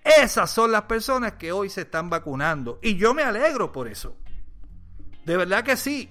Esas 0.03 0.51
son 0.51 0.73
las 0.73 0.81
personas 0.83 1.33
que 1.33 1.53
hoy 1.53 1.69
se 1.69 1.81
están 1.81 2.09
vacunando 2.09 2.79
y 2.81 2.97
yo 2.97 3.13
me 3.13 3.23
alegro 3.23 3.71
por 3.71 3.87
eso. 3.87 4.17
De 5.29 5.37
verdad 5.37 5.63
que 5.63 5.77
sí. 5.77 6.09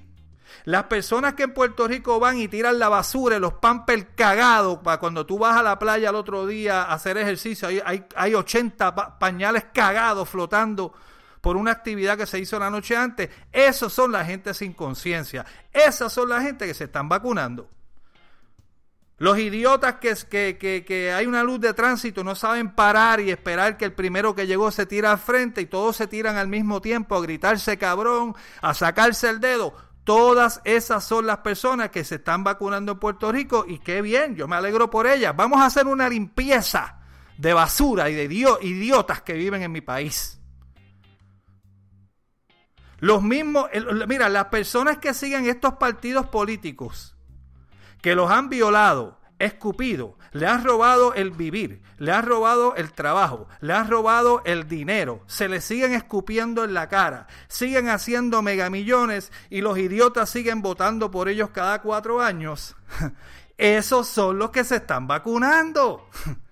Las 0.65 0.85
personas 0.85 1.35
que 1.35 1.43
en 1.43 1.53
Puerto 1.53 1.89
Rico 1.89 2.21
van 2.21 2.39
y 2.39 2.47
tiran 2.47 2.79
la 2.79 2.89
basura, 2.89 3.41
los 3.41 3.55
pampers 3.55 4.07
cagados, 4.15 4.79
para 4.79 5.01
cuando 5.01 5.27
tú 5.27 5.41
vas 5.41 5.57
a 5.57 5.63
la 5.65 5.77
playa 5.77 6.11
el 6.11 6.15
otro 6.15 6.47
día 6.47 6.85
a 6.85 6.93
hacer 6.93 7.19
ejercicio, 7.19 7.67
hay, 7.67 7.83
hay, 7.85 8.07
hay 8.15 8.35
80 8.35 9.19
pañales 9.19 9.65
cagados 9.75 10.29
flotando 10.29 10.93
por 11.41 11.57
una 11.57 11.73
actividad 11.73 12.17
que 12.17 12.27
se 12.27 12.39
hizo 12.39 12.61
la 12.61 12.71
noche 12.71 12.97
antes. 12.97 13.29
Esos 13.51 13.93
son 13.93 14.13
la 14.13 14.25
gente 14.25 14.55
sin 14.55 14.73
conciencia. 14.73 15.45
Esas 15.73 16.13
son 16.13 16.29
la 16.29 16.41
gente 16.41 16.65
que 16.69 16.75
se 16.75 16.85
están 16.85 17.09
vacunando. 17.09 17.69
Los 19.19 19.37
idiotas 19.39 19.97
que, 19.97 20.15
que, 20.59 20.85
que, 20.87 21.13
hay 21.13 21.27
una 21.27 21.43
luz 21.43 21.61
de 21.61 21.75
tránsito 21.75 22.23
no 22.23 22.37
saben 22.37 22.71
parar 22.71 23.21
y 23.21 23.31
esperar 23.31 23.77
que 23.77 23.85
el 23.85 23.93
primero 23.93 24.37
que 24.37 24.47
llegó 24.47 24.71
se 24.71 24.87
tira 24.87 25.11
al 25.11 25.19
frente 25.19 25.61
y 25.61 25.67
todos 25.67 25.97
se 25.97 26.07
tiran 26.07 26.37
al 26.37 26.47
mismo 26.47 26.81
tiempo 26.81 27.17
a 27.17 27.21
gritarse 27.21 27.79
cabrón, 27.79 28.37
a 28.63 28.75
sacarse 28.75 29.29
el 29.29 29.41
dedo. 29.41 29.75
Todas 30.05 30.61
esas 30.65 31.05
son 31.05 31.27
las 31.27 31.39
personas 31.39 31.91
que 31.91 32.05
se 32.05 32.15
están 32.15 32.45
vacunando 32.45 32.93
en 32.93 32.99
Puerto 33.01 33.33
Rico 33.33 33.65
y 33.67 33.81
qué 33.81 34.03
bien, 34.03 34.37
yo 34.37 34.47
me 34.47 34.55
alegro 34.55 34.89
por 34.89 35.09
ellas. 35.09 35.35
Vamos 35.37 35.61
a 35.61 35.67
hacer 35.67 35.89
una 35.89 36.09
limpieza 36.09 37.01
de 37.37 37.53
basura 37.53 38.09
y 38.09 38.15
de 38.15 38.25
idiotas 38.25 39.21
que 39.23 39.33
viven 39.33 39.63
en 39.63 39.73
mi 39.73 39.81
país. 39.81 40.41
Los 43.01 43.23
mismos, 43.23 43.69
mira, 44.07 44.29
las 44.29 44.47
personas 44.47 44.99
que 44.99 45.13
siguen 45.13 45.47
estos 45.47 45.75
partidos 45.75 46.29
políticos, 46.29 47.18
que 48.01 48.15
los 48.15 48.31
han 48.31 48.49
violado, 48.49 49.19
escupido, 49.39 50.19
le 50.33 50.47
han 50.47 50.65
robado 50.65 51.15
el 51.15 51.31
vivir, 51.31 51.83
le 51.99 52.13
han 52.13 52.25
robado 52.25 52.75
el 52.77 52.93
trabajo, 52.93 53.49
le 53.61 53.73
han 53.73 53.89
robado 53.89 54.43
el 54.45 54.69
dinero, 54.69 55.23
se 55.27 55.49
le 55.49 55.61
siguen 55.61 55.93
escupiendo 55.93 56.65
en 56.65 56.75
la 56.75 56.89
cara, 56.89 57.27
siguen 57.49 57.89
haciendo 57.89 58.43
megamillones 58.43 59.33
y 59.51 59.61
los 59.61 59.79
idiotas 59.79 60.31
siguen 60.31 60.63
votando 60.63 61.11
por 61.11 61.29
ellos 61.29 61.51
cada 61.51 61.83
cuatro 61.83 62.21
años. 62.21 62.77
Esos 63.59 64.07
son 64.07 64.39
los 64.39 64.51
que 64.51 64.65
se 64.65 64.77
están 64.77 65.07
vacunando. 65.07 66.09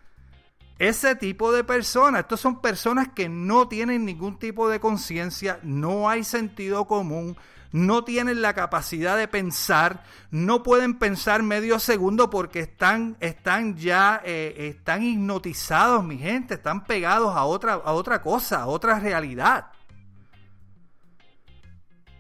Ese 0.79 1.17
tipo 1.17 1.53
de 1.53 1.65
personas, 1.65 2.21
estos 2.21 2.41
son 2.41 2.61
personas 2.61 3.09
que 3.15 3.31
no 3.31 3.67
tienen 3.67 4.05
ningún 4.05 4.39
tipo 4.39 4.69
de 4.69 4.79
conciencia, 4.79 5.59
no 5.63 6.11
hay 6.11 6.23
sentido 6.23 6.87
común, 6.87 7.37
no 7.73 8.05
tienen 8.05 8.43
la 8.43 8.53
capacidad 8.53 9.17
de 9.17 9.27
pensar, 9.27 10.05
no 10.31 10.63
pueden 10.63 10.99
pensar 10.99 11.43
medio 11.43 11.79
segundo 11.79 12.29
porque 12.29 12.61
están, 12.61 13.17
están 13.21 13.77
ya, 13.77 14.21
eh, 14.25 14.75
están 14.77 15.03
hipnotizados, 15.03 16.05
mi 16.05 16.19
gente, 16.19 16.55
están 16.55 16.85
pegados 16.85 17.35
a 17.35 17.45
otra, 17.45 17.75
a 17.75 17.93
otra 17.93 18.21
cosa, 18.21 18.63
a 18.63 18.67
otra 18.67 18.99
realidad. 18.99 19.69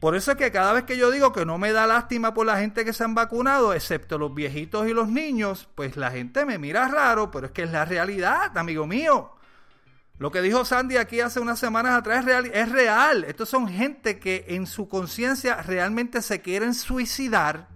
Por 0.06 0.14
eso 0.14 0.30
es 0.30 0.36
que 0.36 0.52
cada 0.52 0.72
vez 0.72 0.84
que 0.84 0.96
yo 0.96 1.10
digo 1.10 1.32
que 1.32 1.44
no 1.44 1.58
me 1.58 1.72
da 1.72 1.84
lástima 1.84 2.32
por 2.32 2.46
la 2.46 2.58
gente 2.58 2.84
que 2.84 2.92
se 2.92 3.02
han 3.02 3.16
vacunado, 3.16 3.74
excepto 3.74 4.18
los 4.18 4.32
viejitos 4.32 4.86
y 4.86 4.92
los 4.92 5.08
niños, 5.08 5.68
pues 5.74 5.96
la 5.96 6.12
gente 6.12 6.46
me 6.46 6.58
mira 6.58 6.86
raro, 6.86 7.32
pero 7.32 7.46
es 7.46 7.52
que 7.52 7.64
es 7.64 7.72
la 7.72 7.84
realidad, 7.84 8.56
amigo 8.56 8.86
mío. 8.86 9.32
Lo 10.18 10.30
que 10.30 10.42
dijo 10.42 10.64
Sandy 10.64 10.96
aquí 10.96 11.18
hace 11.18 11.40
unas 11.40 11.58
semanas 11.58 11.98
atrás 11.98 12.20
es 12.20 12.24
real. 12.24 12.46
Es 12.54 12.70
real. 12.70 13.24
Estos 13.24 13.48
son 13.48 13.66
gente 13.66 14.20
que 14.20 14.44
en 14.50 14.68
su 14.68 14.88
conciencia 14.88 15.60
realmente 15.62 16.22
se 16.22 16.40
quieren 16.40 16.72
suicidar 16.74 17.66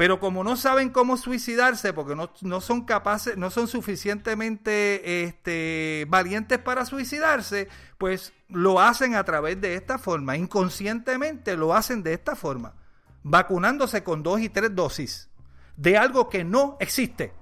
pero 0.00 0.18
como 0.18 0.42
no 0.42 0.56
saben 0.56 0.88
cómo 0.88 1.18
suicidarse, 1.18 1.92
porque 1.92 2.16
no, 2.16 2.60
son 2.62 2.86
capaces, 2.86 3.36
no 3.36 3.50
son 3.50 3.68
suficientemente 3.68 5.24
este, 5.24 6.06
valientes 6.08 6.58
para 6.58 6.86
suicidarse, 6.86 7.68
pues 7.98 8.32
lo 8.48 8.80
hacen 8.80 9.14
a 9.14 9.24
través 9.24 9.60
de 9.60 9.74
esta 9.74 9.98
forma. 9.98 10.38
Inconscientemente 10.38 11.54
lo 11.54 11.74
hacen 11.74 12.02
de 12.02 12.14
esta 12.14 12.34
forma. 12.34 12.72
Vacunándose 13.24 14.02
con 14.02 14.22
dos 14.22 14.40
y 14.40 14.48
tres 14.48 14.74
dosis 14.74 15.28
de 15.76 15.98
algo 15.98 16.30
que 16.30 16.44
no 16.44 16.78
existe. 16.80 17.34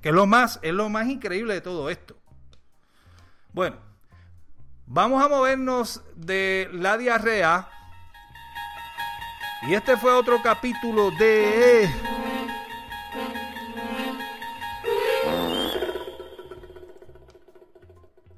Que 0.00 0.10
es 0.10 0.14
lo 0.14 0.28
más, 0.28 0.60
es 0.62 0.74
lo 0.74 0.88
más 0.88 1.08
increíble 1.08 1.54
de 1.54 1.62
todo 1.62 1.90
esto. 1.90 2.16
Bueno, 3.52 3.78
vamos 4.86 5.20
a 5.20 5.28
movernos 5.28 6.04
de 6.14 6.68
la 6.72 6.96
diarrea 6.96 7.68
y 9.68 9.74
este 9.74 9.96
fue 9.96 10.12
otro 10.12 10.42
capítulo 10.42 11.10
de... 11.12 11.88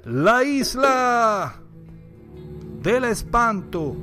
La 0.04 0.44
isla 0.44 1.54
del 2.82 3.04
espanto. 3.04 3.96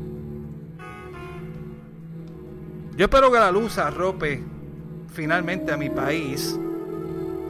Yo 2.97 3.05
espero 3.05 3.31
que 3.31 3.37
la 3.37 3.51
luz 3.51 3.77
arrope 3.77 4.43
finalmente 5.13 5.71
a 5.71 5.77
mi 5.77 5.91
país 5.91 6.59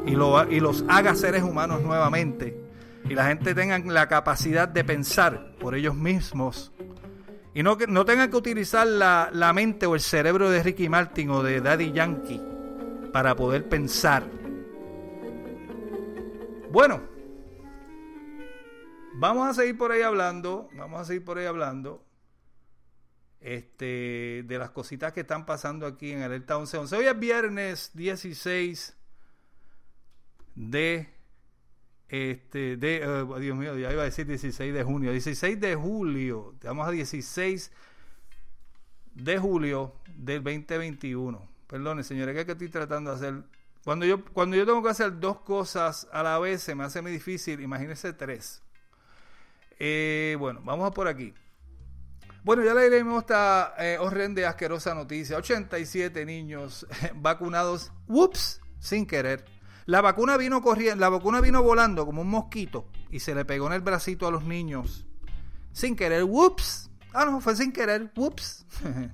y, 0.06 0.12
lo, 0.12 0.52
y 0.52 0.60
los 0.60 0.84
haga 0.90 1.16
seres 1.16 1.44
humanos 1.44 1.82
nuevamente 1.82 2.62
y 3.10 3.14
la 3.14 3.28
gente 3.28 3.56
tenga 3.56 3.80
la 3.80 4.08
capacidad 4.08 4.68
de 4.68 4.84
pensar 4.84 5.54
por 5.60 5.76
ellos 5.76 5.96
mismos 5.96 6.72
y 7.54 7.64
no, 7.64 7.78
no 7.88 8.06
tengan 8.06 8.30
que 8.30 8.38
utilizar 8.38 8.88
la, 8.88 9.30
la 9.34 9.52
mente 9.54 9.86
o 9.86 9.96
el 9.96 10.02
cerebro 10.02 10.50
de 10.50 10.64
Ricky 10.64 10.88
Martin 10.88 11.30
o 11.32 11.44
de 11.44 11.60
Daddy 11.60 11.92
Yankee 11.92 12.42
para 13.12 13.36
poder 13.36 13.68
pensar. 13.68 14.26
Bueno, 16.72 17.02
vamos 19.16 19.50
a 19.50 19.54
seguir 19.54 19.78
por 19.78 19.92
ahí 19.92 20.02
hablando, 20.02 20.70
vamos 20.74 21.02
a 21.02 21.06
seguir 21.06 21.26
por 21.26 21.38
ahí 21.38 21.46
hablando 21.46 22.06
este, 23.42 24.44
de 24.46 24.58
las 24.58 24.70
cositas 24.70 25.12
que 25.12 25.22
están 25.22 25.46
pasando 25.46 25.86
aquí 25.86 26.12
en 26.12 26.22
Alerta 26.22 26.58
1111. 26.58 26.96
Hoy 26.96 27.06
es 27.06 27.20
viernes 27.20 27.92
16 27.94 28.96
de 30.56 31.10
este 32.12 32.76
de 32.76 33.08
oh, 33.08 33.40
Dios 33.40 33.58
mío, 33.58 33.78
ya 33.78 33.92
iba 33.92 34.02
a 34.02 34.06
decir 34.06 34.28
16 34.28 34.74
de 34.74 34.84
junio, 34.84 35.12
16 35.12 35.60
de 35.60 35.76
julio, 35.76 36.52
estamos 36.54 36.88
a 36.88 36.92
16 36.92 37.72
de 39.16 39.38
julio 39.38 39.96
del 40.16 40.44
2021. 40.44 41.50
Perdone, 41.68 42.04
señores, 42.04 42.36
que, 42.36 42.46
que 42.46 42.52
estoy 42.52 42.68
tratando 42.68 43.12
de 43.12 43.16
hacer 43.16 43.44
cuando 43.84 44.06
yo 44.06 44.24
cuando 44.26 44.56
yo 44.58 44.66
tengo 44.66 44.84
que 44.84 44.90
hacer 44.90 45.20
dos 45.20 45.40
cosas 45.40 46.08
a 46.12 46.22
la 46.22 46.38
vez 46.38 46.62
se 46.62 46.76
me 46.76 46.84
hace 46.84 47.02
muy 47.02 47.12
difícil, 47.12 47.62
imagínense 47.62 48.14
tres. 48.14 48.62
Eh, 49.80 50.36
bueno, 50.38 50.62
vamos 50.64 50.88
a 50.88 50.92
por 50.92 51.08
aquí. 51.08 51.34
Bueno, 52.44 52.64
ya 52.64 52.74
le 52.74 52.84
diremos 52.84 53.22
esta 53.22 53.74
eh, 53.78 53.98
horrenda 54.00 54.42
y 54.42 54.44
asquerosa 54.44 54.94
noticia. 54.94 55.38
87 55.38 56.26
niños 56.26 56.86
vacunados, 57.16 57.92
ups, 58.08 58.60
sin 58.80 59.06
querer. 59.06 59.46
La 59.92 60.00
vacuna 60.00 60.38
vino 60.38 60.62
corriendo, 60.62 61.02
la 61.02 61.10
vacuna 61.10 61.42
vino 61.42 61.62
volando 61.62 62.06
como 62.06 62.22
un 62.22 62.30
mosquito 62.30 62.88
y 63.10 63.20
se 63.20 63.36
le 63.36 63.44
pegó 63.44 63.68
en 63.68 63.74
el 63.74 63.82
bracito 63.82 64.26
a 64.26 64.32
los 64.32 64.46
niños. 64.46 65.06
Sin 65.74 65.98
querer, 65.98 66.24
ups. 66.24 66.90
Ah, 67.12 67.26
no, 67.26 67.42
fue 67.42 67.58
sin 67.58 67.74
querer, 67.74 68.10
ups. 68.16 68.66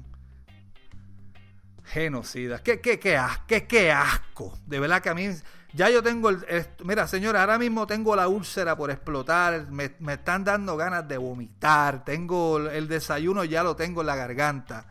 Genocidas. 1.83 2.61
¿Qué, 2.61 2.79
qué, 2.79 2.99
qué, 2.99 3.19
qué, 3.47 3.65
qué 3.65 3.91
asco. 3.91 4.55
De 4.67 4.79
verdad 4.79 5.01
que 5.01 5.09
a 5.09 5.15
mí 5.15 5.27
ya 5.73 5.89
yo 5.89 6.03
tengo 6.03 6.29
el, 6.29 6.45
mira, 6.83 7.07
señora, 7.07 7.41
ahora 7.41 7.57
mismo 7.57 7.87
tengo 7.87 8.15
la 8.15 8.27
úlcera 8.27 8.77
por 8.77 8.91
explotar, 8.91 9.71
me, 9.71 9.95
están 10.13 10.43
dando 10.43 10.77
ganas 10.77 11.07
de 11.07 11.17
vomitar, 11.17 12.05
tengo 12.05 12.59
el 12.59 12.87
desayuno 12.87 13.43
ya 13.45 13.63
lo 13.63 13.75
tengo 13.75 14.01
en 14.01 14.07
la 14.07 14.15
garganta 14.15 14.85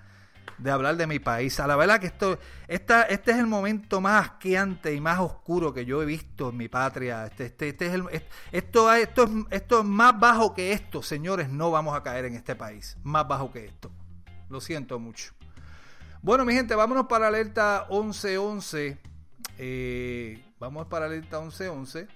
de 0.58 0.70
hablar 0.70 0.96
de 0.96 1.06
mi 1.06 1.18
país. 1.18 1.58
A 1.60 1.66
la 1.66 1.76
verdad 1.76 2.00
que 2.00 2.06
esto, 2.06 2.38
esta, 2.68 3.02
este 3.02 3.32
es 3.32 3.38
el 3.38 3.46
momento 3.46 4.00
más 4.00 4.24
asqueante 4.24 4.94
y 4.94 5.00
más 5.00 5.18
oscuro 5.20 5.72
que 5.72 5.84
yo 5.84 6.02
he 6.02 6.06
visto 6.06 6.50
en 6.50 6.56
mi 6.56 6.68
patria. 6.68 7.26
Este, 7.26 7.46
este, 7.46 7.68
este 7.68 7.86
es 7.86 7.94
el, 7.94 8.04
esto, 8.52 8.92
esto, 8.92 9.24
es, 9.24 9.30
esto 9.50 9.80
es 9.80 9.84
más 9.84 10.18
bajo 10.18 10.54
que 10.54 10.72
esto, 10.72 11.02
señores, 11.02 11.48
no 11.48 11.70
vamos 11.70 11.96
a 11.96 12.02
caer 12.02 12.26
en 12.26 12.34
este 12.34 12.54
país. 12.54 12.96
Más 13.02 13.26
bajo 13.26 13.52
que 13.52 13.64
esto. 13.66 13.90
Lo 14.48 14.60
siento 14.60 14.98
mucho. 14.98 15.32
Bueno, 16.22 16.44
mi 16.44 16.54
gente, 16.54 16.74
vámonos 16.74 17.06
para 17.06 17.28
alerta 17.28 17.86
1111. 17.90 18.98
Eh, 19.58 20.42
Vamos 20.58 20.86
para 20.86 21.06
la 21.06 21.16
lista 21.16 21.38
1111. 21.38 22.08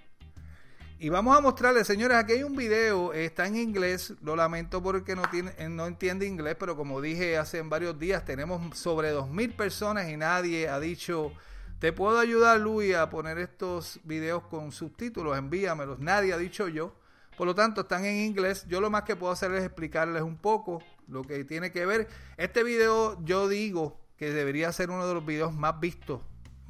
Y 1.02 1.08
vamos 1.08 1.34
a 1.34 1.40
mostrarles, 1.40 1.86
señores, 1.86 2.18
aquí 2.18 2.32
hay 2.32 2.42
un 2.42 2.54
video, 2.54 3.14
está 3.14 3.46
en 3.46 3.56
inglés, 3.56 4.12
lo 4.20 4.36
lamento 4.36 4.82
porque 4.82 5.16
no, 5.16 5.22
tiene, 5.30 5.50
eh, 5.56 5.66
no 5.66 5.86
entiende 5.86 6.26
inglés, 6.26 6.56
pero 6.60 6.76
como 6.76 7.00
dije 7.00 7.38
hace 7.38 7.62
varios 7.62 7.98
días, 7.98 8.26
tenemos 8.26 8.78
sobre 8.78 9.10
2.000 9.10 9.56
personas 9.56 10.10
y 10.10 10.18
nadie 10.18 10.68
ha 10.68 10.78
dicho, 10.78 11.32
te 11.78 11.94
puedo 11.94 12.18
ayudar 12.18 12.60
Luis 12.60 12.94
a 12.96 13.08
poner 13.08 13.38
estos 13.38 13.98
videos 14.04 14.42
con 14.42 14.72
subtítulos, 14.72 15.38
envíamelos, 15.38 16.00
nadie 16.00 16.34
ha 16.34 16.36
dicho 16.36 16.68
yo. 16.68 16.94
Por 17.38 17.46
lo 17.46 17.54
tanto, 17.54 17.80
están 17.80 18.04
en 18.04 18.18
inglés. 18.18 18.66
Yo 18.68 18.82
lo 18.82 18.90
más 18.90 19.04
que 19.04 19.16
puedo 19.16 19.32
hacer 19.32 19.52
es 19.52 19.64
explicarles 19.64 20.20
un 20.20 20.36
poco 20.36 20.82
lo 21.08 21.22
que 21.22 21.44
tiene 21.44 21.72
que 21.72 21.86
ver. 21.86 22.08
Este 22.36 22.62
video 22.62 23.18
yo 23.24 23.48
digo 23.48 23.98
que 24.18 24.34
debería 24.34 24.70
ser 24.70 24.90
uno 24.90 25.08
de 25.08 25.14
los 25.14 25.24
videos 25.24 25.54
más 25.54 25.80
vistos 25.80 26.20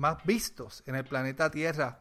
más 0.00 0.16
vistos 0.24 0.82
en 0.86 0.94
el 0.96 1.04
planeta 1.04 1.50
Tierra. 1.50 2.00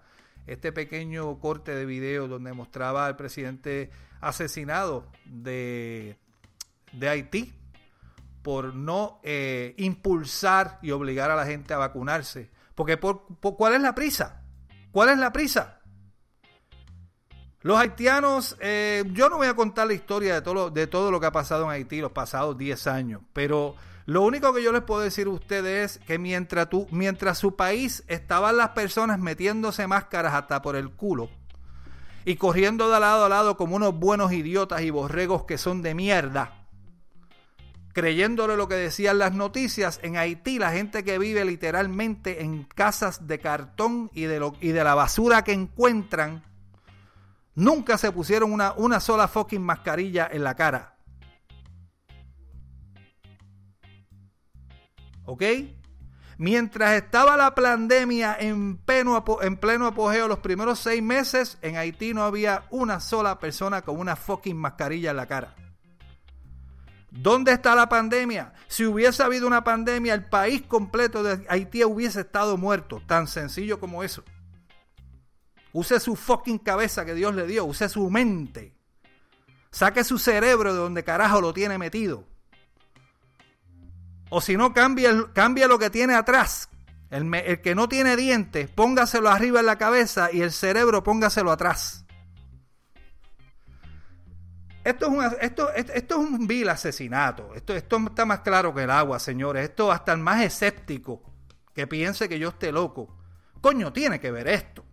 Este 0.50 0.72
pequeño 0.72 1.40
corte 1.40 1.76
de 1.76 1.86
video 1.86 2.28
donde 2.28 2.54
mostraba 2.54 3.06
al 3.06 3.16
presidente 3.16 3.92
asesinado 4.20 5.06
de, 5.26 6.18
de 6.92 7.08
Haití 7.08 7.54
por 8.42 8.74
no 8.74 9.20
eh, 9.22 9.76
impulsar 9.78 10.80
y 10.82 10.90
obligar 10.90 11.30
a 11.30 11.36
la 11.36 11.46
gente 11.46 11.76
a 11.76 11.78
vacunarse. 11.78 12.50
Porque 12.74 12.98
por, 12.98 13.28
¿cuál 13.40 13.76
es 13.76 13.82
la 13.82 13.94
prisa? 13.94 14.42
¿Cuál 14.92 15.10
es 15.10 15.20
la 15.20 15.32
prisa? 15.32 15.82
Los 17.62 17.78
haitianos, 17.78 18.58
eh, 18.60 19.04
yo 19.14 19.30
no 19.30 19.38
voy 19.38 19.48
a 19.48 19.54
contar 19.54 19.86
la 19.86 19.94
historia 19.94 20.34
de 20.34 20.42
todo, 20.42 20.54
lo, 20.56 20.70
de 20.72 20.88
todo 20.88 21.12
lo 21.12 21.20
que 21.20 21.28
ha 21.28 21.32
pasado 21.32 21.66
en 21.66 21.70
Haití 21.70 22.02
los 22.02 22.12
pasados 22.12 22.58
10 22.58 22.88
años, 22.88 23.22
pero 23.34 23.76
lo 24.10 24.24
único 24.24 24.52
que 24.56 24.64
yo 24.64 24.72
les 24.72 24.82
puedo 24.82 25.02
decir 25.02 25.28
a 25.28 25.30
ustedes 25.30 25.98
es 25.98 26.04
que 26.04 26.18
mientras, 26.18 26.68
tú, 26.68 26.88
mientras 26.90 27.38
su 27.38 27.56
país 27.56 28.04
estaban 28.08 28.58
las 28.58 28.70
personas 28.70 29.20
metiéndose 29.20 29.86
máscaras 29.86 30.34
hasta 30.34 30.64
por 30.64 30.76
el 30.76 30.90
culo 30.90 31.30
y 32.26 32.36
corriendo 32.36 32.90
de 32.90 33.00
lado 33.00 33.26
a 33.26 33.30
lado 33.30 33.56
como 33.56 33.76
unos 33.76 33.94
buenos 33.94 34.32
idiotas 34.32 34.82
y 34.82 34.90
borregos 34.90 35.44
que 35.44 35.60
son 35.60 35.84
de 35.84 35.94
mierda, 35.94 36.66
creyéndole 37.94 38.58
lo 38.58 38.68
que 38.68 38.74
decían 38.74 39.20
las 39.20 39.34
noticias, 39.34 40.00
en 40.02 40.18
Haití 40.18 40.58
la 40.58 40.72
gente 40.72 41.04
que 41.04 41.20
vive 41.20 41.46
literalmente 41.46 42.42
en 42.42 42.64
casas 42.64 43.28
de 43.28 43.38
cartón 43.38 44.10
y 44.16 44.24
de, 44.24 44.40
lo, 44.40 44.56
y 44.60 44.70
de 44.70 44.84
la 44.84 44.96
basura 44.96 45.44
que 45.44 45.54
encuentran, 45.54 46.44
nunca 47.54 48.00
se 48.00 48.12
pusieron 48.12 48.54
una, 48.54 48.72
una 48.72 49.02
sola 49.02 49.28
fucking 49.28 49.62
mascarilla 49.62 50.28
en 50.32 50.44
la 50.44 50.56
cara. 50.56 50.96
¿Ok? 55.30 55.44
Mientras 56.40 56.94
estaba 56.94 57.38
la 57.38 57.54
pandemia 57.54 58.36
en 58.40 58.78
pleno, 58.78 59.24
en 59.42 59.58
pleno 59.58 59.86
apogeo 59.86 60.28
los 60.28 60.40
primeros 60.40 60.80
seis 60.80 61.04
meses, 61.04 61.60
en 61.62 61.78
Haití 61.78 62.16
no 62.16 62.24
había 62.24 62.66
una 62.72 63.00
sola 63.00 63.38
persona 63.38 63.84
con 63.84 64.00
una 64.00 64.16
fucking 64.16 64.58
mascarilla 64.58 65.12
en 65.12 65.18
la 65.18 65.28
cara. 65.28 65.54
¿Dónde 67.12 67.52
está 67.52 67.76
la 67.76 67.88
pandemia? 67.88 68.54
Si 68.68 68.86
hubiese 68.86 69.22
habido 69.22 69.46
una 69.46 69.64
pandemia, 69.64 70.16
el 70.16 70.26
país 70.26 70.64
completo 70.64 71.22
de 71.22 71.46
Haití 71.48 71.84
hubiese 71.84 72.22
estado 72.22 72.58
muerto. 72.58 73.00
Tan 73.06 73.28
sencillo 73.28 73.80
como 73.80 74.04
eso. 74.04 74.24
Use 75.74 76.00
su 76.00 76.16
fucking 76.16 76.58
cabeza 76.58 77.06
que 77.06 77.14
Dios 77.14 77.36
le 77.36 77.46
dio. 77.46 77.66
Use 77.66 77.88
su 77.88 78.10
mente. 78.10 78.74
Saque 79.70 80.04
su 80.04 80.18
cerebro 80.18 80.74
de 80.74 80.80
donde 80.80 81.04
carajo 81.04 81.40
lo 81.40 81.54
tiene 81.54 81.78
metido. 81.78 82.24
O 84.30 84.42
si 84.42 84.56
no, 84.56 84.74
cambia, 84.74 85.12
cambia 85.34 85.68
lo 85.68 85.80
que 85.80 85.90
tiene 85.90 86.16
atrás. 86.16 86.70
El, 87.10 87.62
que 87.62 87.74
no 87.74 87.90
tiene 87.90 88.16
dientes, 88.16 88.70
póngaselo 88.70 89.30
arriba 89.30 89.62
en 89.62 89.66
la 89.66 89.78
cabeza 89.78 90.30
y 90.32 90.42
el 90.42 90.52
cerebro 90.52 91.04
póngaselo 91.04 91.52
atrás. 91.52 92.06
Esto 94.84 95.08
es, 95.08 95.12
un, 95.12 95.24
esto, 95.42 95.74
esto, 95.74 95.94
es 95.94 96.12
un 96.20 96.48
vil 96.48 96.70
asesinato. 96.70 97.54
Esto, 97.56 97.76
esto 97.76 97.98
está 97.98 98.26
más 98.26 98.42
claro 98.42 98.74
que 98.74 98.84
el 98.84 98.92
agua, 98.92 99.20
señores. 99.20 99.70
Esto 99.70 99.92
hasta 99.92 100.14
el 100.14 100.20
más 100.20 100.42
escéptico 100.42 101.24
que 101.74 101.88
piense 101.88 102.30
que 102.30 102.40
yo 102.40 102.50
esté 102.50 102.72
loco. 102.72 103.18
Coño, 103.62 103.92
tiene 103.92 104.20
que 104.20 104.32
ver 104.32 104.48
esto 104.48 104.89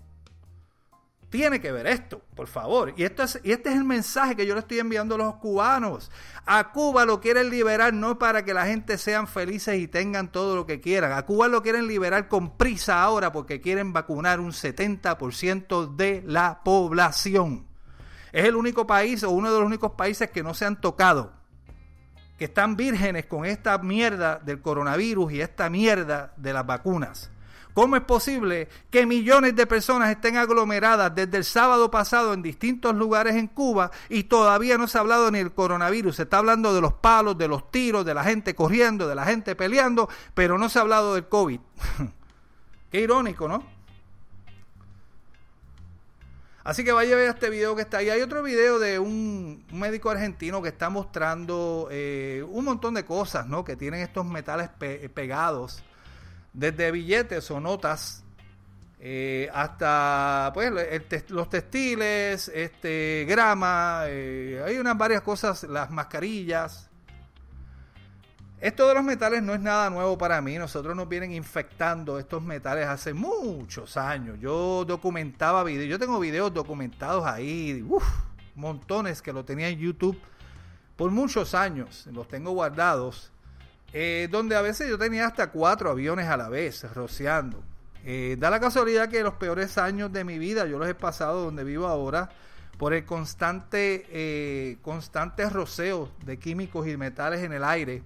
tiene 1.30 1.60
que 1.60 1.72
ver 1.72 1.86
esto, 1.86 2.22
por 2.34 2.46
favor. 2.46 2.94
Y, 2.96 3.02
esto 3.02 3.24
es, 3.24 3.40
y 3.42 3.52
este 3.52 3.70
es 3.70 3.76
el 3.76 3.84
mensaje 3.84 4.36
que 4.36 4.46
yo 4.46 4.54
le 4.54 4.60
estoy 4.60 4.78
enviando 4.78 5.16
a 5.16 5.18
los 5.18 5.34
cubanos. 5.36 6.10
A 6.44 6.70
Cuba 6.72 7.04
lo 7.04 7.20
quieren 7.20 7.50
liberar 7.50 7.92
no 7.92 8.18
para 8.18 8.44
que 8.44 8.54
la 8.54 8.66
gente 8.66 8.96
sean 8.96 9.26
felices 9.26 9.78
y 9.78 9.88
tengan 9.88 10.30
todo 10.30 10.54
lo 10.54 10.66
que 10.66 10.80
quieran. 10.80 11.12
A 11.12 11.22
Cuba 11.22 11.48
lo 11.48 11.62
quieren 11.62 11.88
liberar 11.88 12.28
con 12.28 12.56
prisa 12.56 13.02
ahora 13.02 13.32
porque 13.32 13.60
quieren 13.60 13.92
vacunar 13.92 14.38
un 14.38 14.52
70% 14.52 15.96
de 15.96 16.22
la 16.24 16.60
población. 16.62 17.66
Es 18.32 18.44
el 18.44 18.54
único 18.54 18.86
país 18.86 19.22
o 19.24 19.30
uno 19.30 19.52
de 19.52 19.58
los 19.58 19.66
únicos 19.66 19.92
países 19.92 20.30
que 20.30 20.42
no 20.42 20.54
se 20.54 20.64
han 20.64 20.80
tocado. 20.80 21.32
Que 22.38 22.44
están 22.44 22.76
vírgenes 22.76 23.26
con 23.26 23.46
esta 23.46 23.78
mierda 23.78 24.38
del 24.38 24.60
coronavirus 24.60 25.32
y 25.32 25.40
esta 25.40 25.70
mierda 25.70 26.34
de 26.36 26.52
las 26.52 26.66
vacunas. 26.66 27.30
¿Cómo 27.76 27.94
es 27.96 28.04
posible 28.04 28.70
que 28.90 29.04
millones 29.04 29.54
de 29.54 29.66
personas 29.66 30.08
estén 30.08 30.38
aglomeradas 30.38 31.14
desde 31.14 31.36
el 31.36 31.44
sábado 31.44 31.90
pasado 31.90 32.32
en 32.32 32.40
distintos 32.40 32.94
lugares 32.94 33.36
en 33.36 33.48
Cuba 33.48 33.90
y 34.08 34.24
todavía 34.24 34.78
no 34.78 34.88
se 34.88 34.96
ha 34.96 35.02
hablado 35.02 35.30
ni 35.30 35.40
del 35.40 35.52
coronavirus? 35.52 36.16
Se 36.16 36.22
está 36.22 36.38
hablando 36.38 36.72
de 36.72 36.80
los 36.80 36.94
palos, 36.94 37.36
de 37.36 37.48
los 37.48 37.70
tiros, 37.70 38.06
de 38.06 38.14
la 38.14 38.24
gente 38.24 38.54
corriendo, 38.54 39.06
de 39.06 39.14
la 39.14 39.26
gente 39.26 39.54
peleando, 39.54 40.08
pero 40.32 40.56
no 40.56 40.70
se 40.70 40.78
ha 40.78 40.82
hablado 40.82 41.16
del 41.16 41.28
COVID. 41.28 41.60
Qué 42.90 43.00
irónico, 43.02 43.46
¿no? 43.46 43.62
Así 46.64 46.82
que 46.82 46.92
vaya 46.92 47.12
a 47.12 47.18
ver 47.18 47.28
este 47.28 47.50
video 47.50 47.76
que 47.76 47.82
está 47.82 47.98
ahí. 47.98 48.08
Hay 48.08 48.22
otro 48.22 48.42
video 48.42 48.78
de 48.78 48.98
un, 48.98 49.66
médico 49.70 50.08
argentino 50.08 50.62
que 50.62 50.70
está 50.70 50.88
mostrando 50.88 51.88
eh, 51.90 52.42
un 52.48 52.64
montón 52.64 52.94
de 52.94 53.04
cosas, 53.04 53.46
¿no? 53.46 53.64
Que 53.64 53.76
tienen 53.76 54.00
estos 54.00 54.24
metales 54.24 54.70
pe- 54.70 55.10
pegados, 55.10 55.84
desde 56.56 56.90
billetes 56.90 57.50
o 57.50 57.60
notas 57.60 58.24
eh, 58.98 59.50
hasta 59.52 60.50
pues 60.54 60.72
los 61.28 61.50
textiles, 61.50 62.50
este 62.52 63.26
grama, 63.28 64.04
eh, 64.06 64.62
hay 64.66 64.78
unas 64.78 64.96
varias 64.96 65.20
cosas, 65.20 65.64
las 65.64 65.90
mascarillas. 65.90 66.88
Esto 68.58 68.88
de 68.88 68.94
los 68.94 69.04
metales 69.04 69.42
no 69.42 69.52
es 69.52 69.60
nada 69.60 69.90
nuevo 69.90 70.16
para 70.16 70.40
mí. 70.40 70.56
Nosotros 70.56 70.96
nos 70.96 71.08
vienen 71.08 71.32
infectando 71.32 72.18
estos 72.18 72.42
metales 72.42 72.86
hace 72.86 73.12
muchos 73.12 73.98
años. 73.98 74.38
Yo 74.40 74.86
documentaba 74.86 75.62
videos, 75.62 75.90
yo 75.90 75.98
tengo 75.98 76.18
videos 76.18 76.54
documentados 76.54 77.26
ahí, 77.26 77.84
uf, 77.86 78.02
montones 78.54 79.20
que 79.20 79.34
lo 79.34 79.44
tenía 79.44 79.68
en 79.68 79.78
YouTube 79.78 80.18
por 80.96 81.10
muchos 81.10 81.54
años. 81.54 82.08
Los 82.10 82.28
tengo 82.28 82.52
guardados. 82.52 83.30
Eh, 83.98 84.28
donde 84.30 84.54
a 84.54 84.60
veces 84.60 84.90
yo 84.90 84.98
tenía 84.98 85.26
hasta 85.26 85.50
cuatro 85.50 85.88
aviones 85.90 86.26
a 86.26 86.36
la 86.36 86.50
vez 86.50 86.84
rociando. 86.92 87.64
Eh, 88.04 88.36
da 88.38 88.50
la 88.50 88.60
casualidad 88.60 89.08
que 89.08 89.22
los 89.22 89.32
peores 89.36 89.78
años 89.78 90.12
de 90.12 90.22
mi 90.22 90.38
vida 90.38 90.66
yo 90.66 90.78
los 90.78 90.86
he 90.86 90.94
pasado 90.94 91.42
donde 91.42 91.64
vivo 91.64 91.86
ahora 91.86 92.28
por 92.76 92.92
el 92.92 93.06
constante, 93.06 94.06
eh, 94.10 94.76
constante 94.82 95.48
roceo 95.48 96.10
de 96.26 96.38
químicos 96.38 96.86
y 96.86 96.98
metales 96.98 97.42
en 97.42 97.54
el 97.54 97.64
aire. 97.64 98.02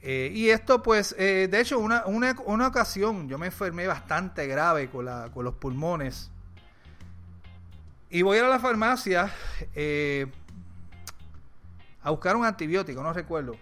Eh, 0.00 0.32
y 0.32 0.48
esto 0.48 0.82
pues, 0.82 1.14
de 1.14 1.60
hecho, 1.60 1.78
una, 1.78 2.04
una, 2.06 2.66
ocasión 2.66 3.28
yo 3.28 3.36
me 3.36 3.48
enfermé 3.48 3.86
bastante 3.86 4.46
grave 4.46 4.88
con, 4.88 5.04
la, 5.04 5.28
con 5.34 5.44
los 5.44 5.56
pulmones. 5.56 6.30
Y 8.08 8.22
voy 8.22 8.38
a 8.38 8.40
ir 8.40 8.46
a 8.46 8.48
la 8.48 8.60
farmacia 8.60 9.30
a 12.02 12.10
buscar 12.10 12.34
un 12.34 12.46
antibiótico, 12.46 13.02
no 13.02 13.12
recuerdo. 13.12 13.58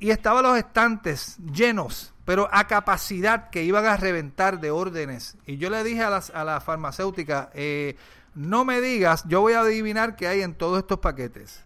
Y 0.00 0.10
estaban 0.10 0.42
los 0.42 0.56
estantes 0.56 1.36
llenos, 1.52 2.12
pero 2.24 2.48
a 2.52 2.66
capacidad 2.66 3.50
que 3.50 3.62
iban 3.64 3.84
a 3.86 3.96
reventar 3.96 4.58
de 4.58 4.70
órdenes. 4.70 5.36
Y 5.46 5.58
yo 5.58 5.70
le 5.70 5.84
dije 5.84 6.02
a, 6.02 6.10
las- 6.10 6.30
a 6.30 6.42
la 6.42 6.60
farmacéutica, 6.60 7.50
eh, 7.54 7.96
no 8.34 8.64
me 8.64 8.80
digas, 8.80 9.24
yo 9.28 9.42
voy 9.42 9.52
a 9.52 9.60
adivinar 9.60 10.16
qué 10.16 10.26
hay 10.26 10.40
en 10.42 10.54
todos 10.54 10.78
estos 10.78 10.98
paquetes. 11.00 11.62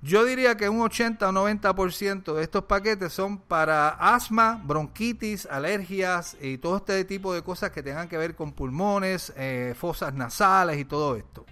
Yo 0.00 0.24
diría 0.24 0.56
que 0.56 0.68
un 0.68 0.80
80 0.80 1.28
o 1.28 1.32
90% 1.32 2.34
de 2.34 2.42
estos 2.42 2.64
paquetes 2.64 3.12
son 3.12 3.38
para 3.38 3.88
asma, 3.90 4.60
bronquitis, 4.64 5.46
alergias 5.46 6.36
y 6.40 6.58
todo 6.58 6.78
este 6.78 7.04
tipo 7.04 7.32
de 7.34 7.42
cosas 7.42 7.70
que 7.70 7.82
tengan 7.84 8.08
que 8.08 8.18
ver 8.18 8.34
con 8.34 8.52
pulmones, 8.52 9.32
eh, 9.36 9.74
fosas 9.78 10.12
nasales 10.14 10.78
y 10.78 10.84
todo 10.84 11.16
esto. 11.16 11.46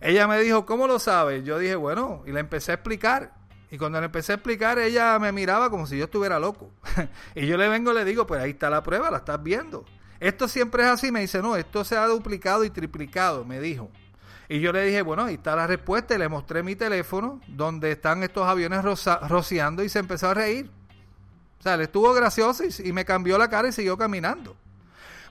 Ella 0.00 0.26
me 0.26 0.40
dijo, 0.40 0.64
¿cómo 0.66 0.86
lo 0.86 0.98
sabes? 0.98 1.44
Yo 1.44 1.58
dije, 1.58 1.76
bueno, 1.76 2.22
y 2.26 2.32
le 2.32 2.40
empecé 2.40 2.72
a 2.72 2.74
explicar. 2.74 3.34
Y 3.70 3.78
cuando 3.78 4.00
le 4.00 4.06
empecé 4.06 4.32
a 4.32 4.34
explicar, 4.36 4.78
ella 4.78 5.18
me 5.18 5.30
miraba 5.30 5.70
como 5.70 5.86
si 5.86 5.96
yo 5.96 6.04
estuviera 6.04 6.40
loco. 6.40 6.70
y 7.34 7.46
yo 7.46 7.56
le 7.56 7.68
vengo 7.68 7.92
y 7.92 7.94
le 7.94 8.04
digo, 8.04 8.26
pues 8.26 8.40
ahí 8.42 8.50
está 8.50 8.68
la 8.68 8.82
prueba, 8.82 9.10
la 9.10 9.18
estás 9.18 9.40
viendo. 9.42 9.84
Esto 10.18 10.48
siempre 10.48 10.82
es 10.82 10.88
así. 10.88 11.12
Me 11.12 11.20
dice, 11.20 11.40
no, 11.40 11.56
esto 11.56 11.84
se 11.84 11.96
ha 11.96 12.06
duplicado 12.06 12.64
y 12.64 12.70
triplicado, 12.70 13.44
me 13.44 13.60
dijo. 13.60 13.90
Y 14.48 14.58
yo 14.58 14.72
le 14.72 14.84
dije, 14.84 15.02
bueno, 15.02 15.24
ahí 15.24 15.34
está 15.34 15.54
la 15.54 15.68
respuesta. 15.68 16.14
Y 16.14 16.18
le 16.18 16.28
mostré 16.28 16.64
mi 16.64 16.74
teléfono 16.74 17.40
donde 17.46 17.92
están 17.92 18.24
estos 18.24 18.46
aviones 18.46 18.82
rociando 18.82 19.84
y 19.84 19.88
se 19.88 20.00
empezó 20.00 20.28
a 20.28 20.34
reír. 20.34 20.68
O 21.60 21.62
sea, 21.62 21.76
le 21.76 21.84
estuvo 21.84 22.12
gracioso 22.12 22.64
y, 22.64 22.88
y 22.88 22.92
me 22.92 23.04
cambió 23.04 23.38
la 23.38 23.48
cara 23.48 23.68
y 23.68 23.72
siguió 23.72 23.96
caminando. 23.96 24.56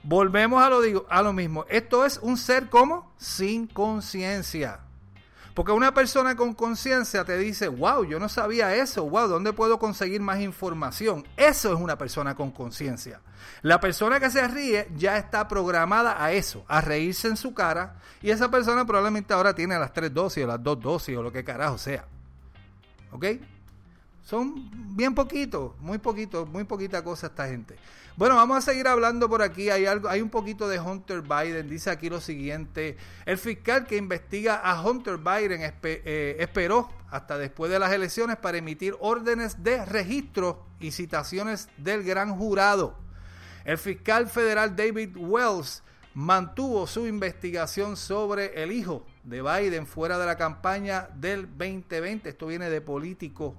Volvemos 0.02 0.62
a 0.62 0.70
lo, 0.70 0.80
digo, 0.80 1.04
a 1.10 1.20
lo 1.20 1.34
mismo. 1.34 1.66
Esto 1.68 2.06
es 2.06 2.18
un 2.22 2.38
ser 2.38 2.70
como 2.70 3.12
sin 3.18 3.66
conciencia. 3.66 4.80
Porque 5.54 5.72
una 5.72 5.92
persona 5.92 6.36
con 6.36 6.54
conciencia 6.54 7.24
te 7.24 7.36
dice, 7.36 7.68
wow, 7.68 8.04
yo 8.04 8.20
no 8.20 8.28
sabía 8.28 8.74
eso, 8.74 9.08
wow, 9.08 9.28
¿dónde 9.28 9.52
puedo 9.52 9.78
conseguir 9.78 10.20
más 10.20 10.40
información? 10.40 11.26
Eso 11.36 11.72
es 11.72 11.80
una 11.80 11.98
persona 11.98 12.34
con 12.34 12.52
conciencia. 12.52 13.20
La 13.62 13.80
persona 13.80 14.20
que 14.20 14.30
se 14.30 14.46
ríe 14.46 14.88
ya 14.96 15.16
está 15.16 15.48
programada 15.48 16.22
a 16.22 16.32
eso, 16.32 16.64
a 16.68 16.80
reírse 16.80 17.28
en 17.28 17.36
su 17.36 17.52
cara, 17.52 17.96
y 18.22 18.30
esa 18.30 18.50
persona 18.50 18.84
probablemente 18.86 19.34
ahora 19.34 19.54
tiene 19.54 19.78
las 19.78 19.92
tres 19.92 20.14
dosis 20.14 20.44
o 20.44 20.46
las 20.46 20.62
dos 20.62 20.80
dosis 20.80 21.16
o 21.16 21.22
lo 21.22 21.32
que 21.32 21.42
carajo 21.42 21.78
sea. 21.78 22.04
¿Ok? 23.10 23.26
Son 24.22 24.54
bien 24.94 25.14
poquitos, 25.14 25.72
muy 25.80 25.98
poquitos, 25.98 26.48
muy 26.48 26.62
poquita 26.62 27.02
cosa 27.02 27.26
esta 27.26 27.48
gente. 27.48 27.76
Bueno, 28.20 28.36
vamos 28.36 28.58
a 28.58 28.60
seguir 28.60 28.86
hablando 28.86 29.30
por 29.30 29.40
aquí. 29.40 29.70
Hay 29.70 29.86
algo, 29.86 30.10
hay 30.10 30.20
un 30.20 30.28
poquito 30.28 30.68
de 30.68 30.78
Hunter 30.78 31.22
Biden. 31.22 31.70
Dice 31.70 31.88
aquí 31.88 32.10
lo 32.10 32.20
siguiente: 32.20 32.98
el 33.24 33.38
fiscal 33.38 33.86
que 33.86 33.96
investiga 33.96 34.56
a 34.56 34.78
Hunter 34.82 35.16
Biden 35.16 35.62
eh, 35.82 36.36
esperó 36.38 36.90
hasta 37.10 37.38
después 37.38 37.70
de 37.70 37.78
las 37.78 37.90
elecciones 37.92 38.36
para 38.36 38.58
emitir 38.58 38.94
órdenes 39.00 39.62
de 39.62 39.86
registro 39.86 40.66
y 40.80 40.90
citaciones 40.90 41.70
del 41.78 42.04
gran 42.04 42.36
jurado. 42.36 42.98
El 43.64 43.78
fiscal 43.78 44.28
federal 44.28 44.76
David 44.76 45.16
Wells 45.16 45.82
mantuvo 46.12 46.86
su 46.86 47.06
investigación 47.06 47.96
sobre 47.96 48.62
el 48.62 48.70
hijo 48.70 49.06
de 49.24 49.40
Biden 49.40 49.86
fuera 49.86 50.18
de 50.18 50.26
la 50.26 50.36
campaña 50.36 51.08
del 51.14 51.46
2020. 51.56 52.28
Esto 52.28 52.48
viene 52.48 52.68
de 52.68 52.82
político 52.82 53.56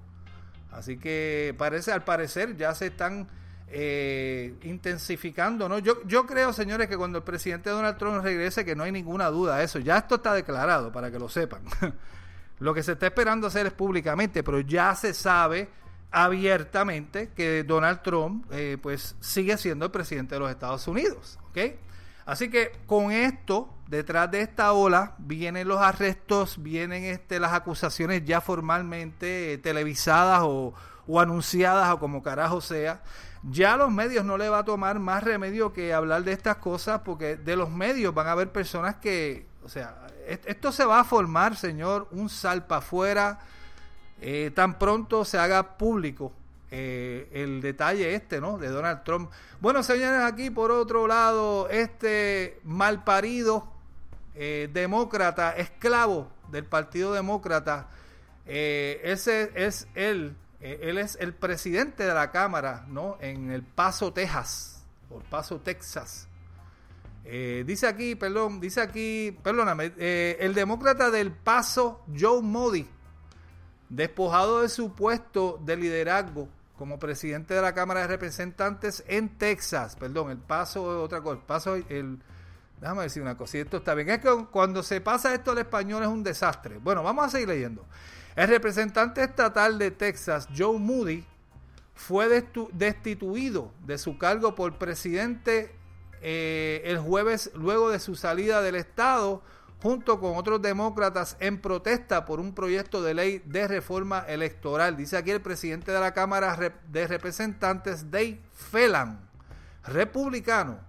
Así 0.72 0.98
que 0.98 1.54
parece, 1.58 1.92
al 1.92 2.04
parecer, 2.04 2.56
ya 2.56 2.74
se 2.74 2.88
están 2.88 3.28
eh, 3.74 4.54
intensificando, 4.64 5.70
¿no? 5.70 5.80
Yo, 5.80 6.06
yo 6.06 6.26
creo, 6.26 6.52
señores, 6.52 6.90
que 6.90 6.98
cuando 6.98 7.20
el 7.20 7.24
presidente 7.24 7.70
Donald 7.70 7.98
Trump 7.98 8.22
regrese, 8.22 8.66
que 8.66 8.76
no 8.76 8.84
hay 8.84 8.92
ninguna 8.92 9.28
duda 9.28 9.58
de 9.58 9.64
eso. 9.64 9.80
Ya 9.80 9.98
esto 9.98 10.16
está 10.16 10.34
declarado, 10.34 10.92
para 10.92 11.10
que 11.10 11.18
lo 11.18 11.30
sepan. 11.30 11.62
lo 12.60 12.74
que 12.74 12.84
se 12.84 12.94
está 12.94 13.08
esperando 13.08 13.48
hacer 13.48 13.68
es 13.68 13.74
públicamente, 13.74 14.44
pero 14.44 14.60
ya 14.60 14.94
se 14.96 15.14
sabe 15.14 15.70
abiertamente 16.12 17.30
que 17.30 17.64
Donald 17.64 18.02
Trump, 18.02 18.46
eh, 18.52 18.78
pues, 18.82 19.16
sigue 19.22 19.58
siendo 19.58 19.86
el 19.86 19.92
presidente 19.92 20.36
de 20.36 20.40
los 20.40 20.52
Estados 20.52 20.86
Unidos, 20.88 21.40
¿ok? 21.50 21.58
Así 22.26 22.50
que 22.50 22.74
con 22.86 23.12
esto, 23.12 23.74
detrás 23.88 24.30
de 24.30 24.42
esta 24.42 24.74
ola, 24.74 25.16
vienen 25.18 25.68
los 25.68 25.80
arrestos, 25.80 26.62
vienen 26.62 27.06
este, 27.06 27.40
las 27.40 27.54
acusaciones 27.54 28.26
ya 28.26 28.42
formalmente 28.42 29.58
televisadas 29.60 30.42
o, 30.44 30.74
o 31.08 31.20
anunciadas 31.20 31.90
o 31.92 32.00
como 32.00 32.22
carajo 32.22 32.62
sea. 32.62 33.02
Ya 33.50 33.74
a 33.74 33.78
los 33.78 33.92
medios 33.92 34.24
no 34.24 34.38
le 34.38 34.50
va 34.50 34.60
a 34.60 34.66
tomar 34.66 35.00
más 35.00 35.24
remedio 35.24 35.74
que 35.74 35.94
hablar 35.94 36.24
de 36.24 36.32
estas 36.32 36.58
cosas 36.58 37.02
porque 37.04 37.38
de 37.38 37.56
los 37.56 37.70
medios 37.72 38.14
van 38.14 38.28
a 38.28 38.34
haber 38.34 38.52
personas 38.52 38.96
que, 38.98 39.48
o 39.64 39.70
sea, 39.70 40.08
est- 40.28 40.48
esto 40.48 40.72
se 40.72 40.86
va 40.86 41.00
a 41.00 41.04
formar, 41.04 41.56
señor, 41.56 42.08
un 42.12 42.30
salpa 42.30 42.78
afuera 42.78 43.40
eh, 44.22 44.52
tan 44.54 44.78
pronto 44.78 45.26
se 45.26 45.40
haga 45.40 45.78
público 45.78 46.32
eh, 46.70 47.28
el 47.34 47.62
detalle 47.62 48.14
este, 48.14 48.40
¿no? 48.40 48.60
De 48.60 48.68
Donald 48.68 49.04
Trump. 49.04 49.32
Bueno, 49.60 49.82
señores, 49.82 50.22
aquí 50.22 50.52
por 50.52 50.70
otro 50.72 51.08
lado, 51.08 51.68
este 51.70 52.60
malparido 52.64 53.68
eh, 54.36 54.70
demócrata, 54.72 55.56
esclavo 55.58 56.30
del 56.52 56.66
Partido 56.66 57.12
Demócrata, 57.14 57.88
eh, 58.46 59.02
ese 59.04 59.52
es 59.56 59.88
él, 59.96 60.36
eh, 60.62 60.80
él 60.84 60.98
es 60.98 61.18
el 61.20 61.34
presidente 61.34 62.04
de 62.04 62.14
la 62.14 62.32
Cámara, 62.32 62.86
¿no? 62.88 63.18
En 63.20 63.52
El 63.52 63.64
Paso, 63.64 64.14
Texas, 64.14 64.84
o 65.10 65.18
El 65.18 65.24
Paso, 65.24 65.60
Texas. 65.60 66.28
Eh, 67.24 67.64
dice 67.66 67.88
aquí, 67.88 68.16
perdón, 68.16 68.60
dice 68.60 68.82
aquí, 68.82 69.38
perdóname, 69.44 69.94
eh, 69.98 70.38
el 70.40 70.54
demócrata 70.54 71.12
del 71.12 71.32
Paso, 71.32 72.04
Joe 72.18 72.42
Modi, 72.42 72.88
despojado 73.90 74.62
de 74.62 74.70
su 74.70 74.94
puesto 74.94 75.60
de 75.64 75.78
liderazgo 75.78 76.48
como 76.78 76.98
presidente 76.98 77.54
de 77.54 77.62
la 77.62 77.74
Cámara 77.74 78.02
de 78.02 78.08
Representantes 78.08 79.04
en 79.08 79.38
Texas, 79.38 79.96
perdón, 79.96 80.32
el 80.32 80.40
paso 80.40 81.04
otra 81.04 81.22
cosa, 81.22 81.36
el 81.36 81.46
paso 81.46 81.76
el 81.76 82.20
déjame 82.82 83.04
decir 83.04 83.22
una 83.22 83.38
cosa, 83.38 83.52
si 83.52 83.60
esto 83.60 83.78
está 83.78 83.94
bien, 83.94 84.10
es 84.10 84.20
que 84.20 84.46
cuando 84.52 84.82
se 84.82 85.00
pasa 85.00 85.34
esto 85.34 85.52
al 85.52 85.60
español 85.60 86.02
es 86.02 86.10
un 86.10 86.24
desastre. 86.24 86.80
Bueno, 86.80 87.04
vamos 87.04 87.26
a 87.26 87.30
seguir 87.30 87.48
leyendo. 87.48 87.86
El 88.36 88.48
representante 88.48 89.24
estatal 89.24 89.78
de 89.78 89.92
Texas, 89.92 90.48
Joe 90.56 90.80
Moody, 90.80 91.26
fue 91.94 92.28
destituido 92.72 93.72
de 93.86 93.98
su 93.98 94.18
cargo 94.18 94.56
por 94.56 94.78
presidente 94.78 95.76
eh, 96.22 96.82
el 96.86 97.00
jueves 97.00 97.52
luego 97.54 97.90
de 97.90 98.00
su 98.00 98.16
salida 98.16 98.62
del 98.62 98.76
estado 98.76 99.42
junto 99.82 100.20
con 100.20 100.38
otros 100.38 100.62
demócratas 100.62 101.36
en 101.40 101.60
protesta 101.60 102.26
por 102.26 102.40
un 102.40 102.54
proyecto 102.54 103.02
de 103.02 103.16
ley 103.16 103.42
de 103.46 103.68
reforma 103.68 104.20
electoral. 104.28 104.96
Dice 104.96 105.18
aquí 105.18 105.32
el 105.32 105.42
presidente 105.42 105.92
de 105.92 106.00
la 106.00 106.14
Cámara 106.14 106.58
de 106.88 107.08
Representantes, 107.08 108.10
Dave 108.12 108.40
Phelan, 108.72 109.20
republicano, 109.86 110.80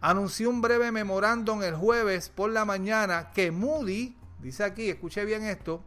anunció 0.00 0.50
un 0.50 0.60
breve 0.60 0.92
memorándum 0.92 1.62
el 1.62 1.74
jueves 1.74 2.28
por 2.28 2.50
la 2.50 2.64
mañana 2.64 3.32
que 3.32 3.50
Moody, 3.50 4.16
dice 4.40 4.64
aquí, 4.64 4.90
escuche 4.90 5.24
bien 5.24 5.44
esto, 5.44 5.82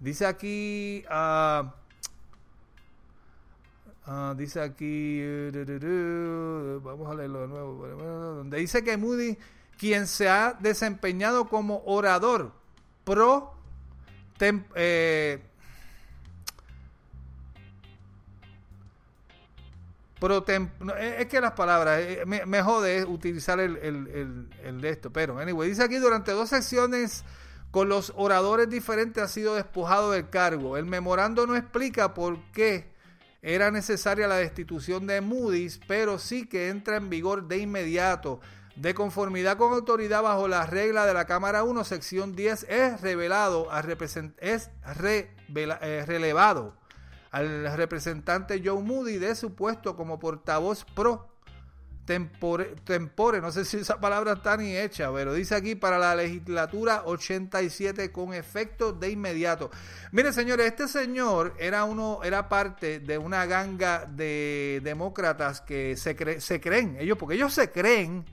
dice 0.00 0.26
aquí, 0.26 1.04
ah, 1.08 1.72
dice 4.36 4.60
aquí, 4.60 5.18
eh, 5.20 6.80
vamos 6.82 7.10
a 7.10 7.14
leerlo 7.14 7.40
de 7.42 7.48
nuevo, 7.48 7.86
donde 8.36 8.58
dice 8.58 8.84
que 8.84 8.96
Moody 8.96 9.36
quien 9.78 10.06
se 10.06 10.28
ha 10.28 10.56
desempeñado 10.58 11.48
como 11.48 11.82
orador 11.84 12.52
pro 13.04 13.56
eh, 14.40 15.40
es 21.18 21.26
que 21.26 21.40
las 21.40 21.52
palabras, 21.52 22.00
eh, 22.00 22.24
me, 22.26 22.62
jode 22.62 23.04
utilizar 23.04 23.60
el, 23.60 23.76
el, 23.76 24.80
de 24.80 24.88
esto, 24.88 25.10
pero 25.12 25.38
anyway, 25.38 25.68
dice 25.68 25.82
aquí 25.82 25.96
durante 25.96 26.32
dos 26.32 26.48
secciones 26.48 27.24
con 27.70 27.88
los 27.88 28.12
oradores 28.16 28.68
diferentes 28.68 29.22
ha 29.22 29.28
sido 29.28 29.54
despojado 29.54 30.12
del 30.12 30.30
cargo. 30.30 30.76
El 30.76 30.86
memorando 30.86 31.46
no 31.46 31.56
explica 31.56 32.14
por 32.14 32.38
qué 32.52 32.94
era 33.42 33.70
necesaria 33.70 34.26
la 34.26 34.36
destitución 34.36 35.06
de 35.06 35.20
Moody's, 35.20 35.80
pero 35.86 36.18
sí 36.18 36.46
que 36.46 36.68
entra 36.68 36.96
en 36.96 37.10
vigor 37.10 37.48
de 37.48 37.58
inmediato. 37.58 38.40
De 38.74 38.92
conformidad 38.92 39.56
con 39.56 39.72
autoridad 39.72 40.22
bajo 40.22 40.48
la 40.48 40.66
regla 40.66 41.06
de 41.06 41.14
la 41.14 41.24
Cámara 41.24 41.64
1, 41.64 41.84
sección 41.84 42.36
10, 42.36 42.66
es 42.68 43.00
revelado, 43.00 43.68
eh, 43.72 46.04
relevado 46.06 46.74
al 47.30 47.76
representante 47.76 48.62
Joe 48.64 48.82
Moody 48.82 49.18
de 49.18 49.34
su 49.34 49.54
puesto 49.54 49.96
como 49.96 50.18
portavoz 50.18 50.84
pro 50.94 51.35
tempore, 52.06 52.76
tempore, 52.84 53.40
no 53.40 53.50
sé 53.50 53.64
si 53.64 53.78
esa 53.78 54.00
palabra 54.00 54.34
está 54.34 54.56
ni 54.56 54.76
hecha, 54.76 55.12
pero 55.12 55.34
dice 55.34 55.56
aquí 55.56 55.74
para 55.74 55.98
la 55.98 56.14
legislatura 56.14 57.02
87 57.04 58.12
con 58.12 58.32
efecto 58.32 58.92
de 58.92 59.10
inmediato. 59.10 59.70
Mire, 60.12 60.32
señores, 60.32 60.66
este 60.66 60.88
señor 60.88 61.54
era 61.58 61.84
uno 61.84 62.20
era 62.22 62.48
parte 62.48 63.00
de 63.00 63.18
una 63.18 63.44
ganga 63.44 64.06
de 64.06 64.80
demócratas 64.84 65.60
que 65.60 65.96
se, 65.96 66.40
se 66.40 66.60
creen, 66.60 66.96
ellos 66.98 67.18
porque 67.18 67.34
ellos 67.34 67.52
se 67.52 67.70
creen 67.70 68.24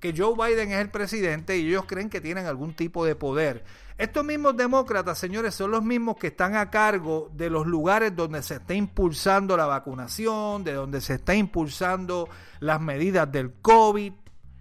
que 0.00 0.14
Joe 0.16 0.34
Biden 0.34 0.72
es 0.72 0.80
el 0.80 0.90
presidente 0.90 1.58
y 1.58 1.68
ellos 1.68 1.84
creen 1.86 2.10
que 2.10 2.20
tienen 2.20 2.46
algún 2.46 2.74
tipo 2.74 3.04
de 3.04 3.14
poder. 3.16 3.64
Estos 3.98 4.24
mismos 4.24 4.56
demócratas, 4.56 5.18
señores, 5.18 5.56
son 5.56 5.72
los 5.72 5.82
mismos 5.82 6.16
que 6.16 6.28
están 6.28 6.54
a 6.54 6.70
cargo 6.70 7.30
de 7.32 7.50
los 7.50 7.66
lugares 7.66 8.14
donde 8.14 8.42
se 8.44 8.56
está 8.56 8.74
impulsando 8.74 9.56
la 9.56 9.66
vacunación, 9.66 10.62
de 10.62 10.74
donde 10.74 11.00
se 11.00 11.14
está 11.14 11.34
impulsando 11.34 12.28
las 12.60 12.80
medidas 12.80 13.30
del 13.32 13.54
COVID. 13.54 14.12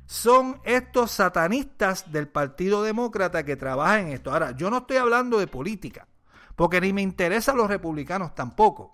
Son 0.07 0.59
estos 0.63 1.11
satanistas 1.11 2.11
del 2.11 2.27
Partido 2.27 2.81
Demócrata 2.81 3.45
que 3.45 3.55
trabajan 3.55 4.07
en 4.07 4.13
esto. 4.13 4.31
Ahora, 4.31 4.51
yo 4.51 4.71
no 4.71 4.79
estoy 4.79 4.97
hablando 4.97 5.37
de 5.37 5.45
política, 5.45 6.07
porque 6.55 6.81
ni 6.81 6.91
me 6.91 7.03
interesan 7.03 7.57
los 7.57 7.69
republicanos 7.69 8.33
tampoco. 8.33 8.91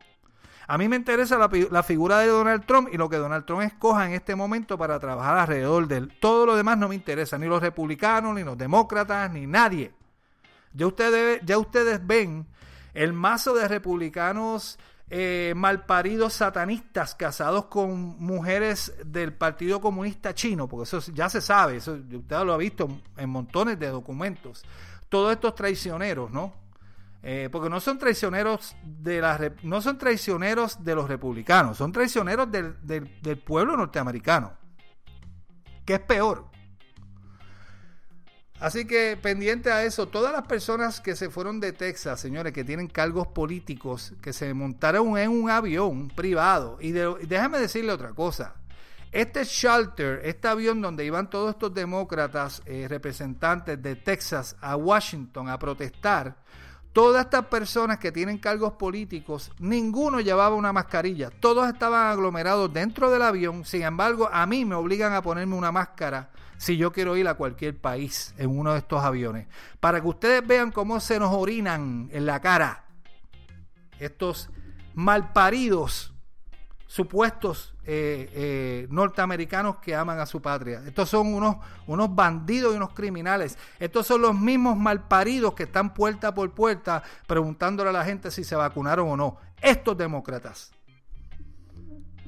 A 0.68 0.78
mí 0.78 0.88
me 0.88 0.96
interesa 0.96 1.38
la, 1.38 1.84
figura 1.84 2.20
de 2.20 2.28
Donald 2.28 2.66
Trump 2.66 2.90
y 2.92 2.98
lo 2.98 3.10
que 3.10 3.18
Donald 3.18 3.46
Trump 3.46 3.62
escoja 3.64 4.06
en 4.06 4.14
este 4.14 4.36
momento 4.36 4.78
para 4.78 5.00
trabajar 5.00 5.38
alrededor 5.38 5.88
de 5.88 5.98
él. 5.98 6.18
Todo 6.20 6.46
lo 6.46 6.56
demás 6.56 6.78
no 6.78 6.88
me 6.88 6.96
interesa, 6.96 7.38
ni 7.38 7.48
los 7.48 7.62
republicanos, 7.62 8.34
ni 8.34 8.44
los 8.44 8.58
demócratas, 8.58 9.32
ni 9.32 9.46
nadie. 9.46 9.92
Ya 10.74 10.88
ustedes, 10.88 11.42
ya 11.44 11.58
ustedes 11.58 12.06
ven 12.06 12.48
el 12.94 13.14
mazo 13.14 13.54
de 13.54 13.68
republicanos 13.68 14.80
eh, 15.10 15.54
malparidos 15.56 16.34
satanistas 16.34 17.14
casados 17.14 17.66
con 17.66 18.18
mujeres 18.20 18.96
del 19.06 19.34
Partido 19.34 19.82
Comunista 19.82 20.34
Chino, 20.34 20.68
porque 20.68 20.84
eso 20.86 21.12
ya 21.14 21.30
se 21.30 21.42
sabe, 21.42 21.78
eso 21.78 21.94
usted 21.94 22.44
lo 22.44 22.54
ha 22.54 22.58
visto 22.58 22.90
en 23.18 23.30
montones 23.30 23.78
de 23.78 23.90
documentos. 23.90 24.64
Todos 25.10 25.34
estos 25.34 25.54
traicioneros, 25.54 26.32
¿no? 26.32 26.63
Eh, 27.26 27.48
porque 27.50 27.70
no 27.70 27.80
son 27.80 27.98
traicioneros 27.98 28.76
de 28.84 29.22
las 29.22 29.40
no 29.64 29.82
son 29.82 29.98
traicioneros 29.98 30.84
de 30.84 30.94
los 30.94 31.08
republicanos, 31.08 31.78
son 31.78 31.94
traicioneros 31.94 32.52
del, 32.52 32.76
del, 32.84 33.38
pueblo 33.38 33.78
norteamericano, 33.78 34.52
que 35.86 35.94
es 35.94 36.00
peor. 36.02 36.52
Así 38.60 38.86
que 38.86 39.18
pendiente 39.22 39.72
a 39.72 39.86
eso, 39.86 40.10
todas 40.10 40.34
las 40.34 40.48
personas 40.48 41.00
que 41.00 41.16
se 41.16 41.30
fueron 41.30 41.62
de 41.62 41.72
Texas, 41.72 42.20
señores, 42.20 42.52
que 42.52 42.66
tienen 42.66 42.88
cargos 42.88 43.28
políticos, 43.28 44.14
que 44.22 44.34
se 44.34 44.54
montaron 44.54 45.18
en 45.18 45.30
un 45.30 45.50
avión 45.50 46.10
privado, 46.10 46.78
y, 46.82 46.92
déjame 46.92 47.58
decirle 47.58 47.94
otra 47.94 48.10
cosa, 48.10 48.56
este 49.14 49.46
shelter, 49.46 50.20
este 50.26 50.50
avión 50.50 50.82
donde 50.82 51.06
iban 51.06 51.30
todos 51.30 51.52
estos 51.52 51.74
demócratas 51.74 52.62
eh, 52.66 52.88
representantes 52.90 53.82
de 53.82 53.96
Texas 53.96 54.58
a 54.60 54.76
Washington 54.76 55.48
a 55.48 55.58
protestar, 55.58 56.44
Todas 56.94 57.26
estas 57.26 57.46
personas 57.48 57.98
que 57.98 58.12
tienen 58.12 58.38
cargos 58.38 58.74
políticos, 58.74 59.52
ninguno 59.58 60.20
llevaba 60.20 60.56
una 60.56 60.72
mascarilla. 60.72 61.32
Todos 61.32 61.68
estaban 61.68 62.12
aglomerados 62.12 62.72
dentro 62.72 63.10
del 63.10 63.24
avión. 63.24 63.66
Sin 63.66 63.82
embargo, 63.82 64.30
a 64.32 64.46
mí 64.46 64.64
me 64.64 64.76
obligan 64.76 65.12
a 65.14 65.24
ponerme 65.24 65.56
una 65.56 65.72
máscara 65.72 66.30
si 66.58 66.78
yo 66.78 66.94
quiero 66.94 67.18
ir 67.18 67.28
a 67.28 67.34
cualquier 67.34 67.76
país 67.76 68.36
en 68.38 68.58
uno 68.58 68.74
de 68.74 68.80
estos 68.80 69.04
aviones. 69.04 69.48
Para 69.80 70.02
que 70.02 70.08
ustedes 70.08 70.46
vean 70.46 70.72
cómo 70.72 71.00
se 71.00 71.20
nos 71.20 71.34
orinan 71.34 72.10
en 72.14 72.28
la 72.28 72.40
cara 72.40 72.86
estos 74.00 74.52
malparidos 74.94 76.13
supuestos 76.94 77.74
eh, 77.86 78.30
eh, 78.36 78.88
norteamericanos 78.92 79.78
que 79.78 79.96
aman 79.96 80.20
a 80.20 80.28
su 80.28 80.44
patria. 80.44 80.84
Estos 80.86 81.10
son 81.10 81.34
unos, 81.34 81.56
unos 81.88 82.14
bandidos 82.14 82.72
y 82.72 82.78
unos 82.78 82.94
criminales. 82.94 83.58
Estos 83.80 84.06
son 84.06 84.22
los 84.22 84.40
mismos 84.40 84.78
malparidos 84.78 85.56
que 85.56 85.64
están 85.64 85.96
puerta 85.96 86.36
por 86.36 86.52
puerta 86.52 87.02
preguntándole 87.26 87.90
a 87.90 87.94
la 87.94 88.06
gente 88.06 88.30
si 88.30 88.44
se 88.44 88.56
vacunaron 88.56 89.10
o 89.10 89.18
no. 89.18 89.38
Estos 89.60 89.98
demócratas. 89.98 90.72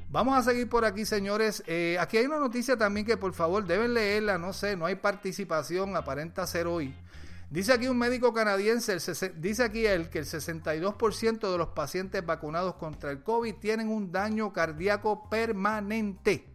Vamos 0.09 0.35
a 0.35 0.41
seguir 0.41 0.67
por 0.67 0.83
aquí, 0.83 1.05
señores. 1.05 1.61
Eh, 1.67 1.97
aquí 1.99 2.17
hay 2.17 2.25
una 2.25 2.39
noticia 2.39 2.75
también 2.75 3.05
que 3.05 3.17
por 3.17 3.33
favor 3.33 3.65
deben 3.65 3.93
leerla. 3.93 4.39
No 4.39 4.51
sé, 4.51 4.75
no 4.75 4.87
hay 4.87 4.95
participación, 4.95 5.95
aparenta 5.95 6.47
ser 6.47 6.65
hoy. 6.65 6.91
Dice 7.55 7.71
aquí 7.71 7.87
un 7.87 7.97
médico 7.97 8.33
canadiense, 8.33 8.97
dice 9.37 9.63
aquí 9.63 9.85
él 9.85 10.09
que 10.09 10.19
el 10.19 10.25
62% 10.25 11.49
de 11.49 11.57
los 11.57 11.69
pacientes 11.69 12.25
vacunados 12.25 12.75
contra 12.75 13.11
el 13.11 13.23
COVID 13.23 13.55
tienen 13.55 13.87
un 13.87 14.11
daño 14.11 14.51
cardíaco 14.51 15.29
permanente. 15.29 16.49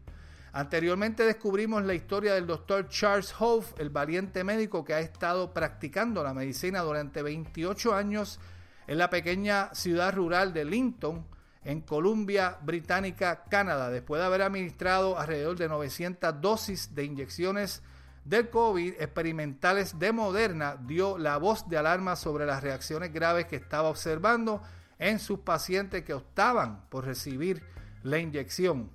Anteriormente 0.53 1.25
descubrimos 1.25 1.85
la 1.85 1.95
historia 1.95 2.35
del 2.35 2.47
doctor 2.47 2.91
Charles 2.91 3.35
Hoff, 3.39 3.73
el 3.79 3.89
valiente 3.89 4.45
médico 4.45 4.85
que 4.85 4.93
ha 4.93 5.01
estado 5.01 5.55
practicando 5.55 6.23
la 6.23 6.35
medicina 6.35 6.83
durante 6.83 7.23
28 7.23 7.95
años 7.95 8.39
en 8.87 8.99
la 8.99 9.09
pequeña 9.09 9.75
ciudad 9.75 10.15
rural 10.15 10.53
de 10.53 10.67
Linton, 10.67 11.25
en 11.65 11.81
Columbia 11.81 12.59
Británica, 12.61 13.45
Canadá, 13.49 13.89
después 13.89 14.21
de 14.21 14.27
haber 14.27 14.43
administrado 14.43 15.19
alrededor 15.19 15.57
de 15.57 15.67
900 15.67 16.43
dosis 16.43 16.95
de 16.95 17.05
inyecciones 17.05 17.83
del 18.31 18.49
COVID 18.49 18.95
experimentales 19.01 19.99
de 19.99 20.13
Moderna 20.13 20.77
dio 20.87 21.19
la 21.19 21.37
voz 21.37 21.69
de 21.69 21.77
alarma 21.77 22.15
sobre 22.15 22.47
las 22.47 22.63
reacciones 22.63 23.13
graves 23.13 23.47
que 23.47 23.57
estaba 23.57 23.89
observando 23.89 24.63
en 25.01 25.19
sus 25.19 25.41
pacientes 25.41 26.05
que 26.05 26.15
optaban 26.15 26.89
por 26.91 27.05
recibir 27.05 27.61
la 28.05 28.19
inyección. 28.19 28.89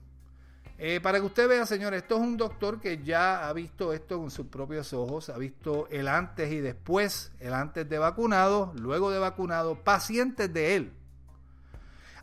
Eh, 0.77 1.01
para 1.01 1.19
que 1.19 1.25
usted 1.25 1.49
vea, 1.49 1.65
señores, 1.65 2.03
esto 2.03 2.15
es 2.15 2.21
un 2.21 2.37
doctor 2.37 2.79
que 2.79 3.03
ya 3.03 3.47
ha 3.47 3.51
visto 3.51 3.91
esto 3.91 4.19
con 4.19 4.31
sus 4.31 4.47
propios 4.47 4.93
ojos, 4.93 5.27
ha 5.27 5.37
visto 5.37 5.89
el 5.89 6.07
antes 6.07 6.49
y 6.53 6.61
después, 6.61 7.33
el 7.41 7.53
antes 7.53 7.89
de 7.89 7.97
vacunado, 7.97 8.71
luego 8.77 9.11
de 9.11 9.19
vacunado, 9.19 9.83
pacientes 9.83 10.53
de 10.53 10.75
él 10.77 10.93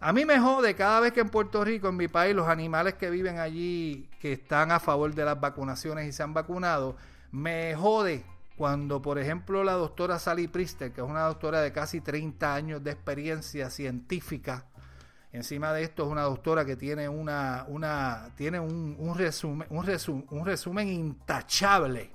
a 0.04 0.12
mí 0.12 0.24
me 0.24 0.40
jode 0.40 0.74
cada 0.74 0.98
vez 0.98 1.12
que 1.12 1.20
en 1.20 1.28
Puerto 1.28 1.64
Rico, 1.64 1.88
en 1.88 1.96
mi 1.96 2.08
país, 2.08 2.34
los 2.34 2.48
animales 2.48 2.94
que 2.94 3.08
viven 3.08 3.38
allí, 3.38 4.08
que 4.20 4.32
están 4.32 4.72
a 4.72 4.80
favor 4.80 5.14
de 5.14 5.24
las 5.24 5.40
vacunaciones 5.40 6.08
y 6.08 6.12
se 6.12 6.24
han 6.24 6.34
vacunado, 6.34 6.96
me 7.30 7.76
jode 7.76 8.24
cuando, 8.56 9.00
por 9.00 9.20
ejemplo, 9.20 9.62
la 9.62 9.74
doctora 9.74 10.18
Sally 10.18 10.48
Priester, 10.48 10.92
que 10.92 11.02
es 11.02 11.06
una 11.06 11.22
doctora 11.22 11.60
de 11.60 11.70
casi 11.70 12.00
30 12.00 12.52
años 12.52 12.82
de 12.82 12.90
experiencia 12.90 13.70
científica, 13.70 14.66
encima 15.30 15.72
de 15.72 15.84
esto 15.84 16.02
es 16.02 16.08
una 16.08 16.22
doctora 16.22 16.64
que 16.64 16.74
tiene 16.74 17.08
una, 17.08 17.64
una 17.68 18.30
tiene 18.34 18.58
un, 18.58 19.14
resumen, 19.16 19.68
un, 19.70 20.26
un 20.30 20.44
resumen 20.44 20.88
intachable 20.88 22.10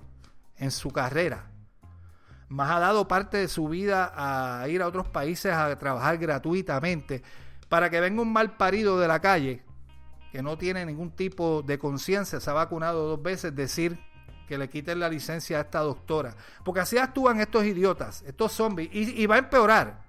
en 0.58 0.72
su 0.72 0.92
carrera. 0.92 1.52
Más 2.50 2.70
ha 2.70 2.80
dado 2.80 3.08
parte 3.08 3.38
de 3.38 3.48
su 3.48 3.70
vida 3.70 4.12
a 4.14 4.68
ir 4.68 4.82
a 4.82 4.88
otros 4.88 5.08
países 5.08 5.54
a 5.54 5.78
trabajar 5.80 6.18
gratuitamente 6.18 7.24
para 7.70 7.90
que 7.90 8.00
venga 8.00 8.22
un 8.22 8.32
mal 8.32 8.58
parido 8.58 9.00
de 9.00 9.08
la 9.08 9.20
calle 9.20 9.64
que 10.32 10.42
no 10.42 10.58
tiene 10.58 10.86
ningún 10.86 11.12
tipo 11.12 11.64
de 11.64 11.80
conciencia, 11.80 12.40
se 12.40 12.50
ha 12.50 12.54
vacunado 12.54 13.08
dos 13.08 13.22
veces, 13.22 13.56
decir 13.56 13.98
que 14.48 14.58
le 14.58 14.70
quiten 14.70 15.00
la 15.00 15.10
licencia 15.10 15.58
a 15.58 15.62
esta 15.62 15.80
doctora. 15.80 16.36
Porque 16.64 16.82
así 16.82 16.98
actúan 16.98 17.40
estos 17.40 17.66
idiotas, 17.66 18.24
estos 18.26 18.52
zombies, 18.54 18.90
y, 18.92 19.26
va 19.26 19.36
a 19.36 19.40
empeorar. 19.40 20.06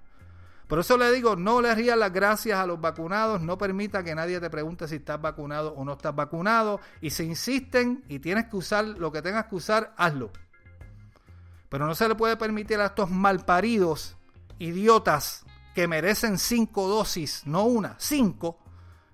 Por 0.66 0.79
eso 0.79 0.99
le 0.99 1.11
digo, 1.12 1.35
no 1.35 1.62
le 1.62 1.75
rían 1.75 1.99
las 1.99 2.12
gracias 2.12 2.59
a 2.59 2.66
los 2.66 2.81
vacunados, 2.81 3.40
no 3.40 3.57
permita 3.57 4.05
que 4.05 4.14
nadie 4.14 4.38
te 4.38 4.51
pregunte 4.51 4.87
si 4.87 4.97
estás 4.97 5.21
vacunado 5.21 5.73
o 5.75 5.85
no 5.85 5.92
estás 5.92 6.14
vacunado, 6.14 6.81
y 7.01 7.11
si 7.11 7.25
insisten 7.25 8.05
y 8.09 8.18
tienes 8.18 8.47
que 8.47 8.57
usar 8.57 8.85
lo 8.85 9.11
que 9.11 9.23
tengas 9.23 9.47
que 9.47 9.55
usar, 9.55 9.94
hazlo. 9.97 10.31
Pero 11.68 11.87
no 11.87 11.94
se 11.94 12.09
le 12.09 12.14
puede 12.14 12.37
permitir 12.37 12.81
a 12.81 12.87
estos 12.87 13.11
malparidos, 13.11 14.16
idiotas, 14.59 15.44
que 15.79 15.87
merecen 15.87 16.38
cinco 16.38 16.88
dosis, 16.88 17.43
no 17.47 17.62
una, 17.62 17.95
cinco, 18.01 18.59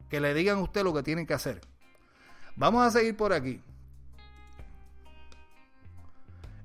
que 0.09 0.19
le 0.19 0.33
digan 0.33 0.57
a 0.57 0.63
usted 0.63 0.83
lo 0.83 0.95
que 0.95 1.03
tienen 1.03 1.27
que 1.27 1.35
hacer. 1.35 1.61
Vamos 2.57 2.87
a 2.87 2.91
seguir 2.91 3.15
por 3.19 3.35
aquí. 3.35 3.61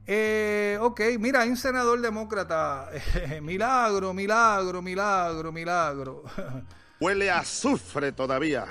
Eh, 0.08 0.78
ok, 0.80 1.02
mira, 1.20 1.42
hay 1.42 1.50
un 1.50 1.58
senador 1.58 2.00
demócrata. 2.00 2.90
milagro, 3.42 4.14
milagro, 4.14 4.82
milagro, 4.82 5.52
milagro. 5.52 6.24
Huele 7.02 7.30
a 7.30 7.40
azufre 7.40 8.14
todavía. 8.14 8.68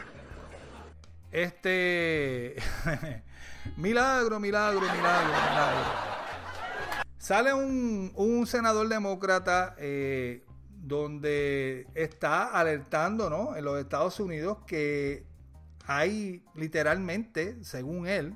Este. 1.30 2.56
milagro, 3.76 4.40
milagro, 4.40 4.80
milagro, 4.80 5.28
milagro. 5.28 5.84
Sale 7.18 7.52
un, 7.52 8.12
un 8.14 8.46
senador 8.46 8.88
demócrata 8.88 9.74
eh, 9.76 10.47
donde 10.80 11.86
está 11.94 12.46
alertando 12.46 13.56
en 13.56 13.64
los 13.64 13.78
Estados 13.78 14.20
Unidos 14.20 14.58
que 14.66 15.26
hay 15.86 16.42
literalmente, 16.54 17.56
según 17.62 18.06
él, 18.06 18.34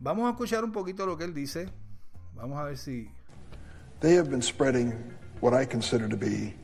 vamos 0.00 0.26
a 0.26 0.30
escuchar 0.30 0.64
un 0.64 0.72
poquito 0.72 1.06
lo 1.06 1.16
que 1.16 1.24
él 1.24 1.34
dice. 1.34 1.68
Vamos 2.34 2.58
a 2.58 2.64
ver 2.64 2.78
si. 2.78 3.10
They 4.00 4.16
have 4.16 4.28
been 4.28 4.42
spreading 4.42 4.92
what 5.40 5.54
I 5.54 5.66
consider 5.66 6.08
to 6.08 6.16
be 6.16 6.54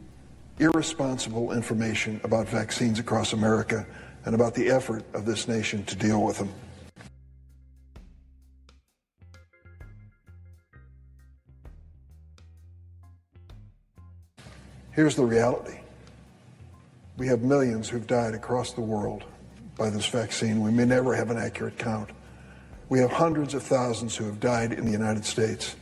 irresponsible 0.58 1.52
information 1.52 2.20
about 2.22 2.48
vaccines 2.48 2.98
across 2.98 3.32
America 3.32 3.86
and 4.24 4.34
about 4.34 4.54
the 4.54 4.68
effort 4.70 5.04
of 5.14 5.24
this 5.24 5.48
nation 5.48 5.84
to 5.84 5.96
deal 5.96 6.22
with 6.22 6.38
them. 6.38 6.50
Here's 14.92 15.14
the 15.14 15.24
reality. 15.24 15.78
We 17.16 17.28
have 17.28 17.42
millions 17.42 17.88
who've 17.88 18.06
died 18.06 18.34
across 18.34 18.72
the 18.72 18.80
world 18.80 19.24
by 19.76 19.88
this 19.90 20.06
vaccine. 20.06 20.62
We 20.62 20.72
may 20.72 20.84
never 20.84 21.14
have 21.14 21.30
an 21.30 21.38
accurate 21.38 21.78
count. 21.78 22.10
We 22.88 22.98
have 22.98 23.12
hundreds 23.12 23.54
of 23.54 23.62
thousands 23.62 24.16
who 24.16 24.24
have 24.24 24.40
died 24.40 24.72
in 24.72 24.84
the 24.84 24.90
United 24.90 25.24
States. 25.24 25.76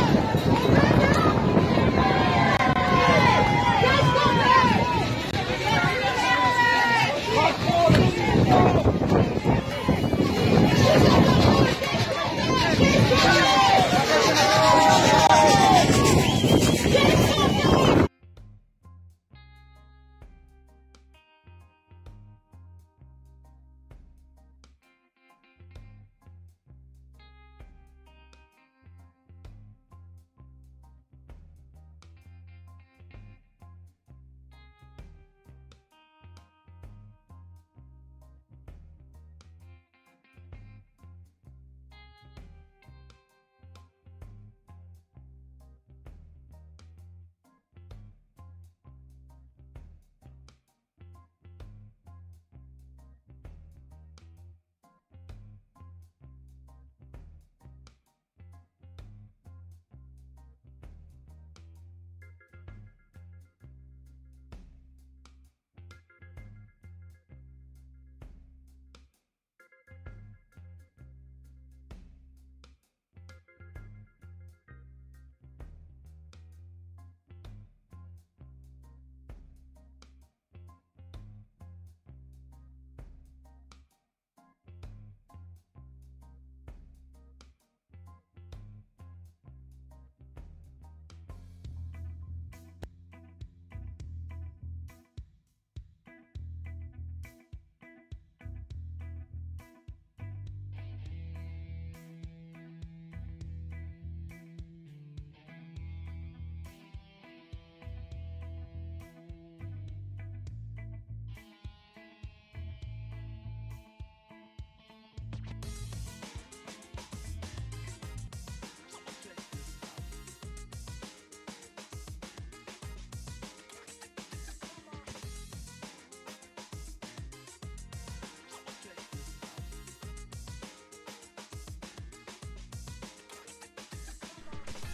you. 0.06 0.11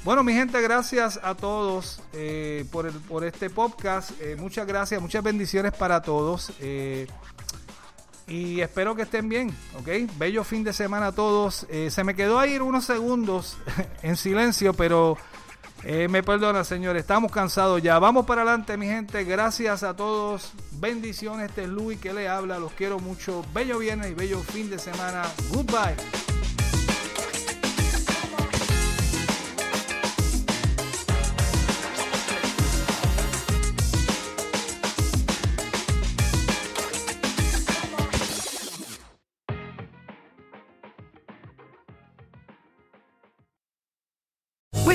Bueno, 0.08 0.24
mi 0.24 0.32
gente, 0.32 0.62
gracias 0.62 1.20
a 1.22 1.36
todos 1.36 2.00
eh, 2.14 2.64
por, 2.72 2.86
el- 2.86 2.94
por 2.94 3.26
este 3.26 3.50
podcast. 3.50 4.12
Eh, 4.22 4.38
muchas 4.40 4.66
gracias, 4.66 5.02
muchas 5.02 5.22
bendiciones 5.22 5.74
para 5.74 6.02
todos. 6.02 6.54
Eh, 6.62 7.08
y 8.26 8.62
espero 8.62 8.96
que 8.96 9.02
estén 9.02 9.28
bien, 9.28 9.50
¿ok? 9.78 10.10
Bello 10.18 10.46
fin 10.46 10.64
de 10.64 10.72
semana 10.72 11.08
a 11.08 11.12
todos. 11.12 11.68
Se 11.90 12.04
me 12.06 12.16
quedó 12.16 12.40
ahí 12.40 12.58
unos 12.58 12.86
segundos 12.86 13.58
en 14.02 14.16
silencio, 14.16 14.74
pero 14.74 15.18
me 15.84 16.24
perdona, 16.24 16.64
señores. 16.64 17.02
Estamos 17.02 17.30
cansados 17.30 17.82
ya. 17.84 18.00
Vamos 18.00 18.26
para 18.26 18.44
adelante, 18.44 18.78
mi 18.78 18.86
gente. 18.86 19.26
Gracias 19.26 19.84
a 19.84 19.94
todos. 19.94 20.54
Bendiciones. 20.72 21.50
Este 21.50 21.64
es 21.64 21.70
Luis 21.70 22.00
que 22.00 22.14
le 22.14 22.30
habla. 22.30 22.60
Los 22.60 22.72
quiero 22.72 23.00
mucho. 23.00 23.44
Bello 23.54 23.78
viernes 23.80 24.12
y 24.12 24.14
bello 24.14 24.40
fin 24.42 24.70
de 24.70 24.80
semana. 24.80 25.24
Goodbye. 25.52 25.98